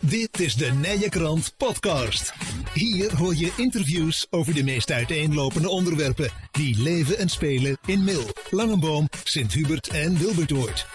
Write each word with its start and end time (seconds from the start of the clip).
Dit 0.00 0.40
is 0.40 0.54
de 0.54 0.70
Nije 0.72 1.08
Krant 1.08 1.54
Podcast. 1.56 2.32
Hier 2.74 3.16
hoor 3.16 3.34
je 3.34 3.52
interviews 3.56 4.26
over 4.30 4.54
de 4.54 4.64
meest 4.64 4.92
uiteenlopende 4.92 5.68
onderwerpen 5.68 6.30
die 6.50 6.82
leven 6.82 7.18
en 7.18 7.28
spelen 7.28 7.78
in 7.86 8.04
Mil, 8.04 8.22
Langenboom, 8.50 9.08
Sint-Hubert 9.24 9.88
en 9.88 10.18
Wilbertoord. 10.18 10.86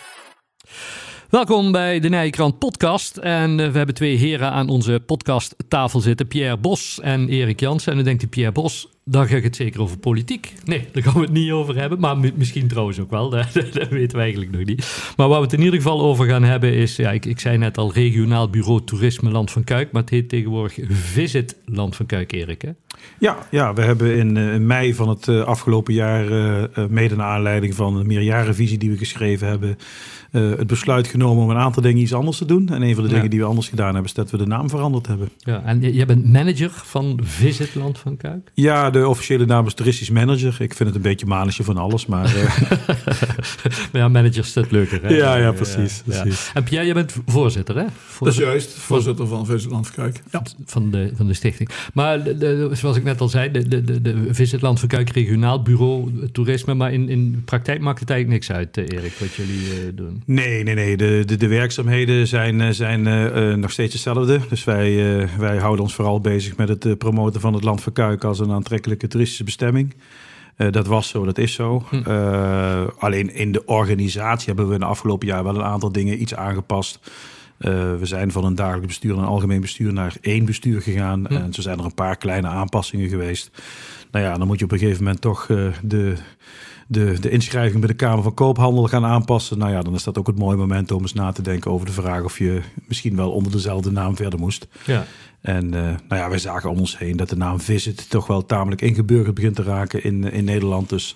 Welkom 1.29 1.71
bij 1.71 1.99
de 1.99 2.09
Nijkrant 2.09 2.59
podcast. 2.59 3.17
En 3.17 3.59
eh, 3.59 3.71
we 3.71 3.77
hebben 3.77 3.95
twee 3.95 4.15
heren 4.15 4.51
aan 4.51 4.69
onze 4.69 5.03
podcasttafel 5.05 5.99
zitten. 5.99 6.27
Pierre 6.27 6.57
Bos 6.57 6.99
en 7.01 7.29
Erik 7.29 7.59
Jansen. 7.59 7.91
En 7.91 7.97
dan 7.97 8.05
denkt 8.05 8.23
u, 8.23 8.27
Pierre 8.27 8.51
Bos, 8.51 8.87
dan 9.09 9.27
ga 9.27 9.35
ik 9.35 9.43
het 9.43 9.55
zeker 9.55 9.81
over 9.81 9.97
politiek. 9.97 10.53
Nee, 10.63 10.87
daar 10.91 11.03
gaan 11.03 11.13
we 11.13 11.19
het 11.19 11.31
niet 11.31 11.51
over 11.51 11.75
hebben. 11.75 11.99
Maar 11.99 12.17
misschien 12.35 12.67
trouwens 12.67 12.99
ook 12.99 13.09
wel. 13.09 13.29
Dat, 13.35 13.53
dat, 13.53 13.89
weten 13.89 14.17
we 14.17 14.23
eigenlijk 14.23 14.51
nog 14.51 14.65
niet. 14.65 15.13
Maar 15.17 15.27
waar 15.27 15.37
we 15.37 15.43
het 15.43 15.53
in 15.53 15.61
ieder 15.61 15.75
geval 15.75 16.01
over 16.01 16.25
gaan 16.25 16.43
hebben 16.43 16.73
is... 16.73 16.95
Ja, 16.95 17.11
ik, 17.11 17.25
ik 17.25 17.39
zei 17.39 17.57
net 17.57 17.77
al 17.77 17.93
regionaal 17.93 18.49
bureau 18.49 18.83
toerisme 18.83 19.29
Land 19.29 19.51
van 19.51 19.63
Kuik. 19.63 19.91
Maar 19.91 20.01
het 20.01 20.11
heet 20.11 20.29
tegenwoordig 20.29 20.77
Visit 20.89 21.55
Land 21.65 21.95
van 21.95 22.05
Kuik, 22.05 22.31
Erik. 22.31 22.61
Hè? 22.61 22.69
Ja, 23.19 23.37
ja, 23.51 23.73
we 23.73 23.81
hebben 23.81 24.15
in, 24.17 24.35
uh, 24.35 24.57
mei 24.57 24.93
van 24.93 25.09
het 25.09 25.27
uh, 25.27 25.41
afgelopen 25.41 25.93
jaar... 25.93 26.31
Uh, 26.31 26.63
mede 26.89 27.15
naar 27.15 27.27
aanleiding 27.27 27.75
van 27.75 27.95
een 27.95 28.07
meerjarenvisie 28.07 28.77
die 28.77 28.91
we 28.91 28.97
geschreven 28.97 29.47
hebben... 29.47 29.77
het 30.31 30.67
besluit 30.67 31.07
genomen 31.07 31.43
om 31.43 31.49
een 31.49 31.57
aantal 31.57 31.81
dingen 31.81 32.01
iets 32.01 32.13
anders 32.13 32.37
te 32.37 32.45
doen. 32.45 32.69
En 32.69 32.81
een 32.81 32.95
van 32.95 33.03
de 33.03 33.09
dingen 33.09 33.29
die 33.29 33.39
we 33.39 33.45
anders 33.45 33.67
gedaan 33.67 33.93
hebben... 33.93 34.05
is 34.05 34.13
dat 34.13 34.31
we 34.31 34.37
de 34.37 34.45
naam 34.45 34.69
veranderd 34.69 35.07
hebben. 35.07 35.29
Ja, 35.37 35.63
en 35.63 35.93
jij 35.93 36.05
bent 36.05 36.31
manager 36.31 36.69
van 36.69 37.19
Visit 37.23 37.75
Land 37.75 37.97
van 37.97 38.17
Kuik? 38.17 38.51
Ja, 38.53 38.89
de 38.99 39.07
officiële 39.07 39.45
naam 39.45 39.65
is 39.65 39.73
toeristisch 39.73 40.09
manager. 40.09 40.55
Ik 40.59 40.73
vind 40.73 40.89
het 40.89 40.95
een 40.95 41.01
beetje 41.01 41.25
manetje 41.25 41.63
van 41.63 41.77
alles, 41.77 42.05
maar... 42.05 42.33
Maar 43.91 44.01
ja, 44.01 44.07
manager 44.07 44.43
is 44.43 44.55
het 44.55 44.71
leuker, 44.71 45.01
hè? 45.01 45.15
Ja, 45.15 45.35
ja, 45.35 45.51
precies. 45.51 46.01
Ja, 46.05 46.21
precies. 46.21 46.51
En 46.53 46.63
Pierre, 46.63 46.85
jij 46.85 46.93
bent 46.93 47.15
voorzitter, 47.25 47.75
hè? 47.75 47.85
Voorzitter, 47.95 48.45
dat 48.45 48.55
is 48.55 48.63
juist, 48.65 48.79
voorzitter 48.79 49.27
van 49.27 49.45
Visitland 49.45 49.85
Verkuik. 49.85 50.21
Ja. 50.31 50.41
Van, 50.65 50.91
de, 50.91 51.11
van 51.15 51.27
de 51.27 51.33
stichting. 51.33 51.69
Maar 51.93 52.23
de, 52.23 52.37
de, 52.37 52.69
zoals 52.73 52.97
ik 52.97 53.03
net 53.03 53.21
al 53.21 53.29
zei, 53.29 53.51
de, 53.51 53.67
de, 53.67 54.01
de 54.01 54.27
Visitland 54.29 54.79
Verkuik 54.79 55.09
regionaal 55.09 55.61
bureau 55.61 56.11
toerisme. 56.31 56.73
Maar 56.73 56.93
in, 56.93 57.09
in 57.09 57.41
praktijk 57.45 57.79
maakt 57.81 57.99
het 57.99 58.09
eigenlijk 58.09 58.39
niks 58.39 58.57
uit, 58.57 58.77
Erik, 58.77 59.13
wat 59.19 59.33
jullie 59.33 59.59
uh, 59.59 59.91
doen. 59.95 60.21
Nee, 60.25 60.63
nee, 60.63 60.75
nee. 60.75 60.97
De, 60.97 61.23
de, 61.25 61.37
de 61.37 61.47
werkzaamheden 61.47 62.27
zijn, 62.27 62.73
zijn 62.73 63.07
uh, 63.07 63.53
nog 63.53 63.71
steeds 63.71 63.93
hetzelfde. 63.93 64.39
Dus 64.49 64.63
wij, 64.63 64.95
wij 65.37 65.57
houden 65.57 65.83
ons 65.83 65.95
vooral 65.95 66.19
bezig 66.19 66.57
met 66.57 66.69
het 66.69 66.97
promoten 66.97 67.41
van 67.41 67.53
het 67.53 67.63
land 67.63 67.81
Verkuik 67.81 68.23
als 68.23 68.39
een 68.39 68.51
aantrekkelijke 68.85 69.07
toeristische 69.07 69.43
bestemming. 69.43 69.93
Uh, 70.57 70.71
dat 70.71 70.87
was 70.87 71.07
zo, 71.07 71.25
dat 71.25 71.37
is 71.37 71.53
zo. 71.53 71.85
Hm. 71.89 72.03
Uh, 72.07 72.87
alleen 72.97 73.33
in 73.33 73.51
de 73.51 73.65
organisatie 73.65 74.47
hebben 74.47 74.67
we 74.67 74.73
in 74.73 74.79
de 74.79 74.85
afgelopen 74.85 75.27
jaar 75.27 75.43
wel 75.43 75.55
een 75.55 75.63
aantal 75.63 75.91
dingen 75.91 76.21
iets 76.21 76.35
aangepast. 76.35 76.99
Uh, 77.59 77.71
we 77.71 78.05
zijn 78.05 78.31
van 78.31 78.45
een 78.45 78.55
dagelijks 78.55 78.87
bestuur 78.87 79.13
en 79.13 79.19
een 79.19 79.25
algemeen 79.25 79.61
bestuur 79.61 79.93
naar 79.93 80.15
één 80.21 80.45
bestuur 80.45 80.81
gegaan. 80.81 81.25
Hm. 81.27 81.33
En 81.33 81.53
zo 81.53 81.61
zijn 81.61 81.79
er 81.79 81.85
een 81.85 81.93
paar 81.93 82.17
kleine 82.17 82.47
aanpassingen 82.47 83.09
geweest. 83.09 83.51
Nou 84.11 84.25
ja, 84.25 84.37
dan 84.37 84.47
moet 84.47 84.59
je 84.59 84.65
op 84.65 84.71
een 84.71 84.79
gegeven 84.79 85.03
moment 85.03 85.21
toch 85.21 85.45
de, 85.81 86.15
de, 86.87 87.19
de 87.19 87.29
inschrijving 87.29 87.79
bij 87.79 87.89
de 87.89 87.95
Kamer 87.95 88.23
van 88.23 88.33
Koophandel 88.33 88.87
gaan 88.87 89.05
aanpassen. 89.05 89.57
Nou 89.57 89.71
ja, 89.71 89.81
dan 89.81 89.93
is 89.93 90.03
dat 90.03 90.17
ook 90.17 90.27
het 90.27 90.39
mooie 90.39 90.57
moment 90.57 90.91
om 90.91 91.01
eens 91.01 91.13
na 91.13 91.31
te 91.31 91.41
denken 91.41 91.71
over 91.71 91.85
de 91.85 91.91
vraag 91.91 92.23
of 92.23 92.37
je 92.37 92.61
misschien 92.87 93.15
wel 93.15 93.31
onder 93.31 93.51
dezelfde 93.51 93.91
naam 93.91 94.15
verder 94.15 94.39
moest. 94.39 94.67
Ja. 94.85 95.05
En 95.45 95.65
uh, 95.65 95.71
nou 95.71 95.97
ja, 96.21 96.29
wij 96.29 96.37
zagen 96.37 96.69
om 96.69 96.77
ons 96.77 96.97
heen 96.97 97.17
dat 97.17 97.29
de 97.29 97.35
naam 97.35 97.59
Visit 97.59 98.09
toch 98.09 98.27
wel 98.27 98.45
tamelijk 98.45 98.81
ingeburgerd 98.81 99.35
begint 99.35 99.55
te 99.55 99.63
raken 99.63 100.03
in, 100.03 100.31
in 100.31 100.43
Nederland. 100.43 100.89
Dus 100.89 101.15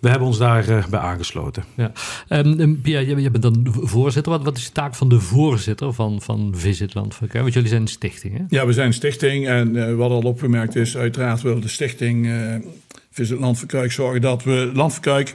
we 0.00 0.08
hebben 0.08 0.28
ons 0.28 0.38
daar 0.38 0.68
uh, 0.68 0.86
bij 0.86 1.00
aangesloten. 1.00 1.64
Ja. 1.74 1.92
Um, 2.28 2.80
Pia, 2.80 2.98
je 2.98 3.30
bent 3.30 3.42
dan 3.42 3.66
voorzitter. 3.70 4.32
Wat, 4.32 4.42
wat 4.42 4.56
is 4.56 4.64
de 4.64 4.72
taak 4.72 4.94
van 4.94 5.08
de 5.08 5.20
voorzitter 5.20 5.92
van, 5.92 6.22
van 6.22 6.52
Visitland 6.56 7.14
Verkuik? 7.14 7.42
Want 7.42 7.54
jullie 7.54 7.68
zijn 7.68 7.80
een 7.80 7.88
stichting, 7.88 8.36
hè? 8.36 8.44
Ja, 8.48 8.66
we 8.66 8.72
zijn 8.72 8.86
een 8.86 8.92
stichting. 8.92 9.46
En 9.46 9.74
uh, 9.74 9.94
wat 9.94 10.10
al 10.10 10.22
opgemerkt 10.22 10.76
is, 10.76 10.96
uiteraard 10.96 11.42
wil 11.42 11.60
de 11.60 11.68
stichting 11.68 12.30
Visit 13.10 13.38
Landverkuik 13.38 13.92
zorgen 13.92 14.20
dat 14.20 14.44
we 14.44 14.70
Landverkuik 14.74 15.34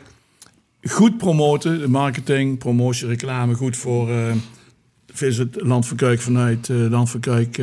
goed 0.81 1.17
promoten. 1.17 1.79
De 1.79 1.89
marketing, 1.89 2.57
promotie, 2.57 3.07
reclame 3.07 3.53
goed 3.53 3.77
voor 3.77 4.09
Visit 5.13 5.61
Landverkuik 5.61 6.21
vanuit 6.21 6.69
Landverkuik 6.69 7.59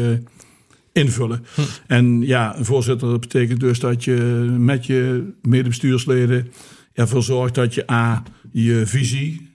invullen. 0.98 1.44
Hm. 1.54 1.60
En 1.86 2.20
ja, 2.20 2.56
een 2.56 2.64
voorzitter, 2.64 3.08
dat 3.08 3.20
betekent 3.20 3.60
dus 3.60 3.78
dat 3.78 4.04
je 4.04 4.14
met 4.58 4.86
je 4.86 5.32
medebestuursleden 5.42 6.50
ervoor 6.92 7.22
zorgt 7.22 7.54
dat 7.54 7.74
je 7.74 7.90
A, 7.90 8.22
je 8.50 8.82
visie, 8.86 9.48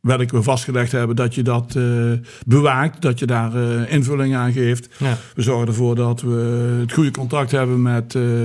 welke 0.00 0.36
we 0.36 0.42
vastgelegd 0.42 0.92
hebben, 0.92 1.16
dat 1.16 1.34
je 1.34 1.42
dat 1.42 1.74
uh, 1.76 2.12
bewaakt, 2.46 3.02
dat 3.02 3.18
je 3.18 3.26
daar 3.26 3.56
uh, 3.56 3.92
invulling 3.92 4.34
aan 4.34 4.52
geeft. 4.52 4.88
Ja. 4.98 5.18
We 5.34 5.42
zorgen 5.42 5.66
ervoor 5.66 5.94
dat 5.94 6.20
we 6.20 6.76
het 6.80 6.92
goede 6.92 7.10
contact 7.10 7.50
hebben 7.50 7.82
met, 7.82 8.14
uh, 8.14 8.44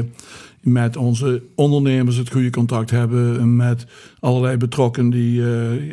met 0.71 0.97
onze 0.97 1.43
ondernemers, 1.55 2.15
het 2.15 2.31
goede 2.31 2.49
contact 2.49 2.89
hebben 2.89 3.55
met 3.55 3.85
allerlei 4.19 4.57
betrokkenen 4.57 5.11
die 5.11 5.41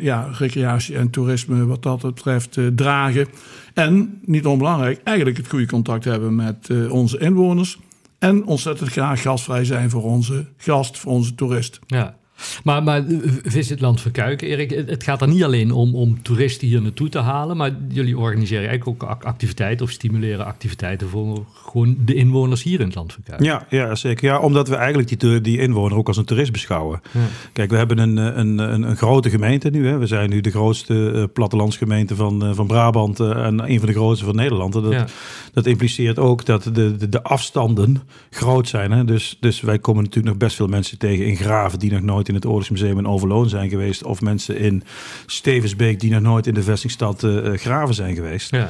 ja, 0.01 0.29
recreatie 0.37 0.95
en 0.95 1.09
toerisme 1.09 1.65
wat 1.65 1.83
dat 1.83 2.01
betreft 2.01 2.57
dragen. 2.75 3.27
En, 3.73 4.21
niet 4.25 4.45
onbelangrijk, 4.45 5.01
eigenlijk 5.03 5.37
het 5.37 5.49
goede 5.49 5.67
contact 5.67 6.03
hebben 6.03 6.35
met 6.35 6.69
uh, 6.71 6.91
onze 6.91 7.17
inwoners. 7.17 7.79
En 8.19 8.45
ontzettend 8.45 8.89
graag 8.89 9.21
gastvrij 9.21 9.65
zijn 9.65 9.89
voor 9.89 10.03
onze 10.03 10.45
gast, 10.57 10.97
voor 10.97 11.11
onze 11.11 11.35
toerist. 11.35 11.79
Ja. 11.87 12.15
Maar, 12.63 12.83
maar 12.83 13.03
Visitland 13.43 14.01
Verkuiken, 14.01 14.47
Erik, 14.47 14.69
het 14.69 15.03
gaat 15.03 15.21
er 15.21 15.27
niet 15.27 15.43
alleen 15.43 15.71
om, 15.71 15.95
om 15.95 16.21
toeristen 16.21 16.67
hier 16.67 16.81
naartoe 16.81 17.09
te 17.09 17.19
halen, 17.19 17.57
maar 17.57 17.71
jullie 17.89 18.17
organiseren 18.17 18.67
eigenlijk 18.67 19.03
ook 19.03 19.23
activiteiten 19.23 19.85
of 19.85 19.91
stimuleren 19.91 20.45
activiteiten 20.45 21.09
voor 21.09 21.45
gewoon 21.53 21.97
de 21.99 22.13
inwoners 22.13 22.63
hier 22.63 22.79
in 22.79 22.85
het 22.85 22.95
land 22.95 23.13
Verkuiken. 23.13 23.45
Ja, 23.45 23.65
ja, 23.69 23.95
zeker. 23.95 24.27
Ja, 24.27 24.39
omdat 24.39 24.67
we 24.67 24.75
eigenlijk 24.75 25.19
die, 25.19 25.41
die 25.41 25.59
inwoner 25.59 25.97
ook 25.97 26.07
als 26.07 26.17
een 26.17 26.25
toerist 26.25 26.51
beschouwen. 26.51 27.01
Ja. 27.11 27.19
Kijk, 27.53 27.69
we 27.69 27.77
hebben 27.77 27.97
een, 27.97 28.17
een, 28.17 28.57
een, 28.57 28.83
een, 28.83 28.95
grote 28.95 29.29
gemeente 29.29 29.69
nu. 29.69 29.87
Hè. 29.87 29.97
We 29.97 30.07
zijn 30.07 30.29
nu 30.29 30.41
de 30.41 30.49
grootste 30.49 30.93
uh, 30.93 31.23
plattelandsgemeente 31.33 32.15
van, 32.15 32.47
uh, 32.47 32.55
van 32.55 32.67
Brabant 32.67 33.19
uh, 33.19 33.45
en 33.45 33.71
een 33.71 33.79
van 33.79 33.87
de 33.87 33.93
grootste 33.93 34.25
van 34.25 34.35
Nederland. 34.35 34.73
Dat, 34.73 34.91
ja. 34.91 35.05
dat 35.53 35.65
impliceert 35.65 36.19
ook 36.19 36.45
dat 36.45 36.63
de, 36.63 36.95
de, 36.95 37.09
de 37.09 37.23
afstanden 37.23 38.01
groot 38.29 38.67
zijn. 38.67 38.91
Hè. 38.91 39.05
Dus, 39.05 39.37
dus 39.39 39.61
wij 39.61 39.79
komen 39.79 40.03
natuurlijk 40.03 40.27
nog 40.27 40.37
best 40.37 40.55
veel 40.55 40.67
mensen 40.67 40.97
tegen 40.97 41.25
in 41.25 41.35
Graven 41.35 41.79
die 41.79 41.91
nog 41.91 42.01
nooit 42.01 42.24
in 42.27 42.35
het 42.35 42.45
Oorlogsmuseum 42.45 42.97
in 42.97 43.07
Overloon 43.07 43.49
zijn 43.49 43.69
geweest. 43.69 44.03
Of 44.03 44.21
mensen 44.21 44.57
in 44.57 44.83
Stevensbeek 45.25 45.99
die 45.99 46.11
nog 46.11 46.21
nooit 46.21 46.47
in 46.47 46.53
de 46.53 46.63
vestingstad 46.63 47.23
uh, 47.23 47.53
Graven 47.53 47.95
zijn 47.95 48.15
geweest. 48.15 48.51
Ja. 48.51 48.69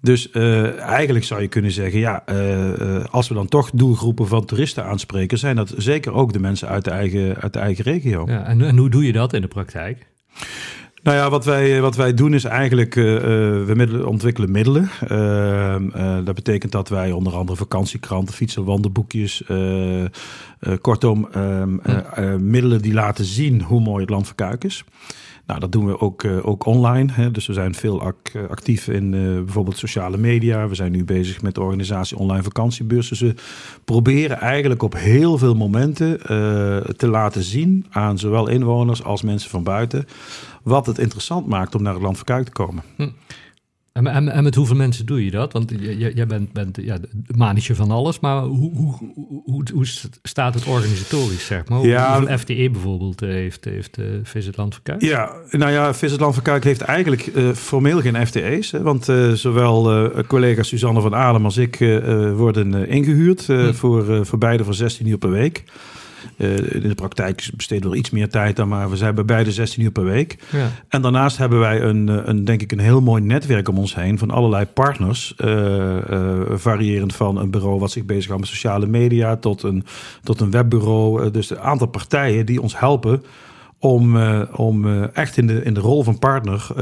Dus 0.00 0.28
uh, 0.32 0.80
eigenlijk 0.80 1.24
zou 1.24 1.40
je 1.40 1.48
kunnen 1.48 1.70
zeggen, 1.70 2.00
ja, 2.00 2.22
uh, 2.30 3.04
als 3.10 3.28
we 3.28 3.34
dan 3.34 3.48
toch 3.48 3.70
doelgroepen 3.70 4.28
van 4.28 4.44
toeristen 4.44 4.84
aanspreken, 4.84 5.38
zijn 5.38 5.56
dat 5.56 5.74
zeker 5.76 6.12
ook 6.12 6.32
de 6.32 6.38
mensen 6.38 6.68
uit 6.68 6.84
de 6.84 6.90
eigen, 6.90 7.36
uit 7.40 7.52
de 7.52 7.58
eigen 7.58 7.84
regio. 7.84 8.24
Ja, 8.26 8.44
en, 8.44 8.62
en 8.62 8.76
hoe 8.76 8.90
doe 8.90 9.04
je 9.04 9.12
dat 9.12 9.32
in 9.32 9.40
de 9.40 9.48
praktijk? 9.48 10.06
Nou 11.06 11.18
ja, 11.18 11.30
wat 11.30 11.44
wij, 11.44 11.80
wat 11.80 11.96
wij 11.96 12.14
doen 12.14 12.34
is 12.34 12.44
eigenlijk, 12.44 12.96
uh, 12.96 13.04
we 13.04 13.72
middelen, 13.74 14.08
ontwikkelen 14.08 14.50
middelen. 14.50 14.90
Uh, 15.08 15.76
uh, 15.96 16.24
dat 16.24 16.34
betekent 16.34 16.72
dat 16.72 16.88
wij 16.88 17.12
onder 17.12 17.34
andere 17.34 17.58
vakantiekranten, 17.58 18.34
fietsen, 18.34 18.64
wandelboekjes, 18.64 19.42
kortom, 20.80 21.28
ehm, 21.32 22.50
middelen 22.50 22.82
die 22.82 22.92
laten 22.92 23.24
zien 23.24 23.62
hoe 23.62 23.80
mooi 23.80 24.00
het 24.00 24.10
land 24.10 24.26
van 24.26 24.34
Kuik 24.34 24.64
is. 24.64 24.84
Nou, 25.46 25.60
dat 25.60 25.72
doen 25.72 25.86
we 25.86 26.00
ook, 26.00 26.24
ook 26.42 26.66
online. 26.66 27.12
Hè. 27.12 27.30
Dus 27.30 27.46
we 27.46 27.52
zijn 27.52 27.74
veel 27.74 28.02
ac 28.02 28.16
actief 28.48 28.88
in 28.88 29.12
uh, 29.12 29.34
bijvoorbeeld 29.34 29.78
sociale 29.78 30.16
media. 30.16 30.68
We 30.68 30.74
zijn 30.74 30.92
nu 30.92 31.04
bezig 31.04 31.42
met 31.42 31.54
de 31.54 31.60
organisatie 31.60 32.16
Online 32.16 32.42
Vakantiebeurs. 32.42 33.08
Dus 33.08 33.20
we 33.20 33.34
proberen 33.84 34.38
eigenlijk 34.38 34.82
op 34.82 34.94
heel 34.94 35.38
veel 35.38 35.54
momenten 35.54 36.08
uh, 36.08 36.76
te 36.78 37.08
laten 37.08 37.42
zien 37.42 37.86
aan 37.90 38.18
zowel 38.18 38.48
inwoners 38.48 39.04
als 39.04 39.22
mensen 39.22 39.50
van 39.50 39.62
buiten 39.62 40.06
wat 40.66 40.86
het 40.86 40.98
interessant 40.98 41.46
maakt 41.46 41.74
om 41.74 41.82
naar 41.82 41.92
het 41.92 42.02
land 42.02 42.16
van 42.16 42.24
Kuik 42.24 42.44
te 42.44 42.52
komen. 42.52 42.82
Hm. 42.96 43.08
En, 43.92 44.06
en, 44.06 44.28
en, 44.28 44.42
met 44.42 44.54
hoeveel 44.54 44.76
mensen 44.76 45.06
doe 45.06 45.24
je 45.24 45.30
dat? 45.30 45.52
Want 45.52 45.72
jij 45.98 46.26
bent, 46.26 46.52
bent 46.52 46.78
ja, 46.82 46.98
manetje 47.36 47.74
van 47.74 47.90
alles, 47.90 48.20
maar 48.20 48.42
hoe, 48.42 48.74
hoe, 48.74 48.94
hoe, 49.44 49.64
hoe, 49.74 49.86
staat 50.22 50.54
het 50.54 50.64
organisatorisch, 50.64 51.46
zeg 51.46 51.68
maar? 51.68 51.80
Ja, 51.80 52.18
hoeveel 52.18 52.38
FTE 52.38 52.68
bijvoorbeeld 52.70 53.20
heeft, 53.20 53.64
heeft 53.64 53.98
uh, 53.98 54.06
Visitland 54.22 54.74
Verkuik? 54.74 55.02
Ja, 55.02 55.32
nou 55.50 55.72
ja, 55.72 55.94
Visitland 55.94 56.34
Verkuik 56.34 56.64
heeft 56.64 56.80
eigenlijk 56.80 57.26
uh, 57.26 57.52
formeel 57.52 58.00
geen 58.00 58.26
FTE's. 58.26 58.70
Hè, 58.70 58.82
want 58.82 59.08
uh, 59.08 59.32
zowel 59.32 60.10
collega 60.26 60.62
Suzanne 60.62 61.00
van 61.00 61.14
Adem 61.14 61.44
als 61.44 61.56
ik 61.56 61.78
worden 62.36 62.88
ingehuurd 62.88 63.46
hm. 63.46 63.72
voor, 63.72 64.26
voor 64.26 64.38
beide 64.38 64.64
voor 64.64 64.74
16 64.74 65.06
uur 65.06 65.18
per 65.18 65.30
week. 65.30 65.64
Uh, 66.36 66.74
in 66.74 66.88
de 66.88 66.94
praktijk 66.94 67.50
besteden 67.56 67.84
we 67.84 67.90
er 67.90 68.00
iets 68.00 68.10
meer 68.10 68.28
tijd 68.28 68.60
aan, 68.60 68.68
maar 68.68 68.90
we 68.90 68.96
zijn 68.96 69.14
bij 69.14 69.24
beide 69.24 69.52
16 69.52 69.82
uur 69.82 69.90
per 69.90 70.04
week. 70.04 70.38
Ja. 70.52 70.70
En 70.88 71.02
daarnaast 71.02 71.36
hebben 71.36 71.58
wij 71.58 71.82
een, 71.82 72.28
een, 72.28 72.44
denk 72.44 72.62
ik, 72.62 72.72
een 72.72 72.78
heel 72.78 73.00
mooi 73.00 73.22
netwerk 73.22 73.68
om 73.68 73.78
ons 73.78 73.94
heen 73.94 74.18
van 74.18 74.30
allerlei 74.30 74.66
partners. 74.66 75.34
Uh, 75.44 75.96
variërend 76.50 77.14
van 77.14 77.36
een 77.36 77.50
bureau 77.50 77.78
wat 77.78 77.90
zich 77.90 78.04
bezighoudt 78.04 78.40
met 78.40 78.50
sociale 78.50 78.86
media 78.86 79.36
tot 79.36 79.62
een, 79.62 79.84
tot 80.22 80.40
een 80.40 80.50
webbureau. 80.50 81.30
dus 81.30 81.50
een 81.50 81.60
aantal 81.60 81.86
partijen 81.86 82.46
die 82.46 82.62
ons 82.62 82.78
helpen 82.78 83.22
om, 83.78 84.16
uh, 84.16 84.42
om 84.52 84.84
uh, 84.84 85.16
echt 85.16 85.36
in 85.36 85.46
de, 85.46 85.62
in 85.62 85.74
de 85.74 85.80
rol 85.80 86.02
van 86.02 86.18
partner 86.18 86.66
uh, 86.70 86.76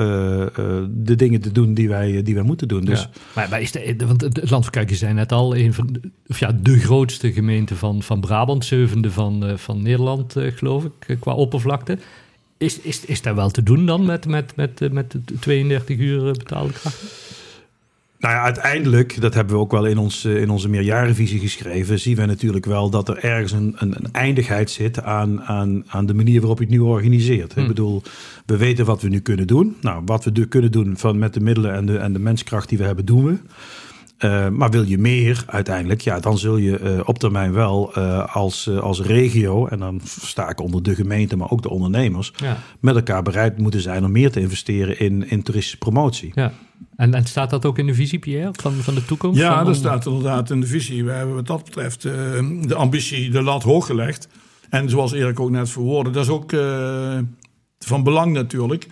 de 0.90 1.14
dingen 1.16 1.40
te 1.40 1.52
doen 1.52 1.74
die 1.74 1.88
wij, 1.88 2.22
die 2.22 2.34
wij 2.34 2.42
moeten 2.42 2.68
doen. 2.68 2.84
Dus, 2.84 3.00
ja. 3.00 3.08
maar, 3.34 3.48
maar 3.48 3.60
is 3.60 3.72
de, 3.72 3.96
want 4.06 4.20
het 4.20 4.50
Land 4.50 4.64
van 4.64 4.72
Kuik, 4.72 4.90
je 4.90 4.96
zei 4.96 5.12
net 5.12 5.32
al, 5.32 5.56
een 5.56 5.74
van 5.74 6.00
of 6.26 6.38
ja, 6.38 6.52
de 6.62 6.78
grootste 6.78 7.32
gemeente 7.32 7.76
van, 7.76 8.02
van 8.02 8.20
Brabant, 8.20 8.64
zevende 8.64 9.10
van, 9.10 9.58
van 9.58 9.82
Nederland, 9.82 10.34
geloof 10.36 10.84
ik, 10.84 11.16
qua 11.20 11.34
oppervlakte. 11.34 11.98
Is, 12.58 12.80
is, 12.80 13.04
is 13.04 13.22
daar 13.22 13.34
wel 13.34 13.50
te 13.50 13.62
doen 13.62 13.86
dan 13.86 14.04
met, 14.04 14.26
met, 14.26 14.56
met, 14.56 14.92
met 14.92 15.16
32 15.40 15.98
uur 15.98 16.32
betaalde 16.32 16.72
krachten? 16.72 17.08
Nou 18.24 18.36
ja, 18.36 18.42
uiteindelijk, 18.42 19.20
dat 19.20 19.34
hebben 19.34 19.54
we 19.54 19.60
ook 19.60 19.72
wel 19.72 19.86
in, 19.86 19.98
ons, 19.98 20.24
in 20.24 20.50
onze 20.50 20.68
meerjarenvisie 20.68 21.38
geschreven, 21.40 22.00
zien 22.00 22.16
we 22.16 22.24
natuurlijk 22.24 22.64
wel 22.64 22.90
dat 22.90 23.08
er 23.08 23.24
ergens 23.24 23.52
een, 23.52 23.74
een, 23.78 23.94
een 23.96 24.12
eindigheid 24.12 24.70
zit 24.70 25.02
aan, 25.02 25.42
aan, 25.42 25.84
aan 25.86 26.06
de 26.06 26.14
manier 26.14 26.40
waarop 26.40 26.58
je 26.58 26.64
het 26.64 26.72
nu 26.72 26.80
organiseert. 26.80 27.52
Hmm. 27.52 27.62
Ik 27.62 27.68
bedoel, 27.68 28.02
we 28.46 28.56
weten 28.56 28.84
wat 28.84 29.02
we 29.02 29.08
nu 29.08 29.20
kunnen 29.20 29.46
doen. 29.46 29.76
Nou, 29.80 30.02
wat 30.06 30.24
we 30.24 30.46
kunnen 30.46 30.72
doen 30.72 30.96
van, 30.96 31.18
met 31.18 31.34
de 31.34 31.40
middelen 31.40 31.74
en 31.74 31.86
de, 31.86 31.98
en 31.98 32.12
de 32.12 32.18
menskracht 32.18 32.68
die 32.68 32.78
we 32.78 32.84
hebben, 32.84 33.04
doen 33.04 33.24
we. 33.24 33.38
Uh, 34.18 34.48
maar 34.48 34.70
wil 34.70 34.82
je 34.82 34.98
meer 34.98 35.44
uiteindelijk, 35.46 36.00
ja, 36.00 36.20
dan 36.20 36.38
zul 36.38 36.56
je 36.56 36.80
uh, 36.80 37.00
op 37.04 37.18
termijn 37.18 37.52
wel 37.52 37.98
uh, 37.98 38.34
als, 38.34 38.68
als 38.68 39.00
regio, 39.00 39.66
en 39.66 39.78
dan 39.78 40.00
sta 40.04 40.48
ik 40.48 40.60
onder 40.60 40.82
de 40.82 40.94
gemeente, 40.94 41.36
maar 41.36 41.50
ook 41.50 41.62
de 41.62 41.70
ondernemers, 41.70 42.32
ja. 42.36 42.58
met 42.80 42.94
elkaar 42.94 43.22
bereid 43.22 43.58
moeten 43.58 43.80
zijn 43.80 44.04
om 44.04 44.12
meer 44.12 44.30
te 44.30 44.40
investeren 44.40 44.98
in, 44.98 45.30
in 45.30 45.42
toeristische 45.42 45.78
promotie. 45.78 46.32
Ja. 46.34 46.52
En, 46.96 47.14
en 47.14 47.24
staat 47.24 47.50
dat 47.50 47.64
ook 47.64 47.78
in 47.78 47.86
de 47.86 47.94
visie, 47.94 48.18
Pierre, 48.18 48.50
van, 48.52 48.72
van 48.72 48.94
de 48.94 49.04
toekomst? 49.04 49.40
Ja, 49.40 49.56
van, 49.56 49.64
dat 49.64 49.76
staat 49.76 50.06
inderdaad 50.06 50.50
in 50.50 50.60
de 50.60 50.66
visie. 50.66 51.04
We 51.04 51.10
hebben 51.10 51.34
wat 51.34 51.46
dat 51.46 51.64
betreft 51.64 52.02
de 52.02 52.74
ambitie, 52.74 53.30
de 53.30 53.42
lat 53.42 53.62
hoog 53.62 53.86
gelegd. 53.86 54.28
En 54.68 54.88
zoals 54.88 55.12
Erik 55.12 55.40
ook 55.40 55.50
net 55.50 55.70
verwoordde, 55.70 56.10
dat 56.10 56.24
is 56.24 56.30
ook 56.30 56.50
van 57.78 58.02
belang 58.02 58.32
natuurlijk. 58.32 58.86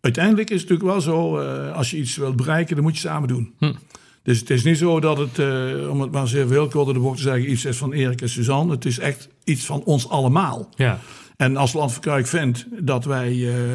Uiteindelijk 0.00 0.50
is 0.50 0.60
het 0.60 0.70
natuurlijk 0.70 0.96
wel 0.96 1.14
zo, 1.14 1.38
als 1.72 1.90
je 1.90 1.96
iets 1.96 2.16
wilt 2.16 2.36
bereiken, 2.36 2.74
dan 2.74 2.84
moet 2.84 2.94
je 2.94 3.08
samen 3.08 3.28
doen. 3.28 3.54
Hm. 3.58 3.72
Dus 4.24 4.40
het 4.40 4.50
is 4.50 4.64
niet 4.64 4.78
zo 4.78 5.00
dat 5.00 5.18
het, 5.18 5.38
uh, 5.38 5.90
om 5.90 6.00
het 6.00 6.12
maar 6.12 6.28
zeer 6.28 6.46
veel 6.46 6.68
kort 6.68 6.94
de 6.94 7.00
bocht 7.00 7.16
te 7.16 7.22
zeggen, 7.22 7.50
iets 7.50 7.64
is 7.64 7.76
van 7.76 7.92
Erik 7.92 8.20
en 8.20 8.28
Suzanne. 8.28 8.72
Het 8.72 8.84
is 8.84 8.98
echt 8.98 9.28
iets 9.44 9.64
van 9.64 9.82
ons 9.84 10.08
allemaal. 10.08 10.68
Ja. 10.76 10.98
En 11.36 11.56
als 11.56 11.72
Land 11.72 11.98
van 12.00 12.26
vindt 12.26 12.66
dat 12.80 13.04
wij 13.04 13.32
uh, 13.32 13.74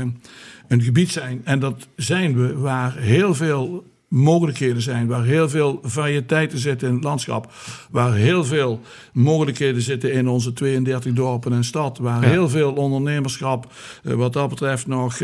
een 0.68 0.81
gebied 0.81 1.12
zijn, 1.12 1.42
en 1.44 1.60
dat 1.60 1.88
zijn 1.96 2.36
we, 2.36 2.57
waar 2.57 2.98
heel 2.98 3.36
veel 3.36 3.84
mogelijkheden 4.07 4.81
zijn, 4.81 5.07
waar 5.07 5.24
heel 5.24 5.50
veel 5.50 5.80
variëteiten 5.84 6.60
zitten 6.60 6.88
in 6.88 6.94
het 6.94 7.04
landschap, 7.04 7.51
waar 7.92 8.13
heel 8.13 8.46
veel 8.46 8.81
mogelijkheden 9.13 9.81
zitten 9.81 10.13
in 10.13 10.28
onze 10.28 10.54
32 10.54 11.13
dorpen 11.13 11.54
en 11.54 11.63
stad, 11.63 11.98
waar 11.98 12.22
ja. 12.22 12.30
heel 12.30 12.50
veel 12.50 12.74
ondernemerschap 12.74 13.74
uh, 14.04 14.13
wat 14.13 14.34
dat 14.34 14.50
betreft 14.50 14.88
nog 14.88 15.19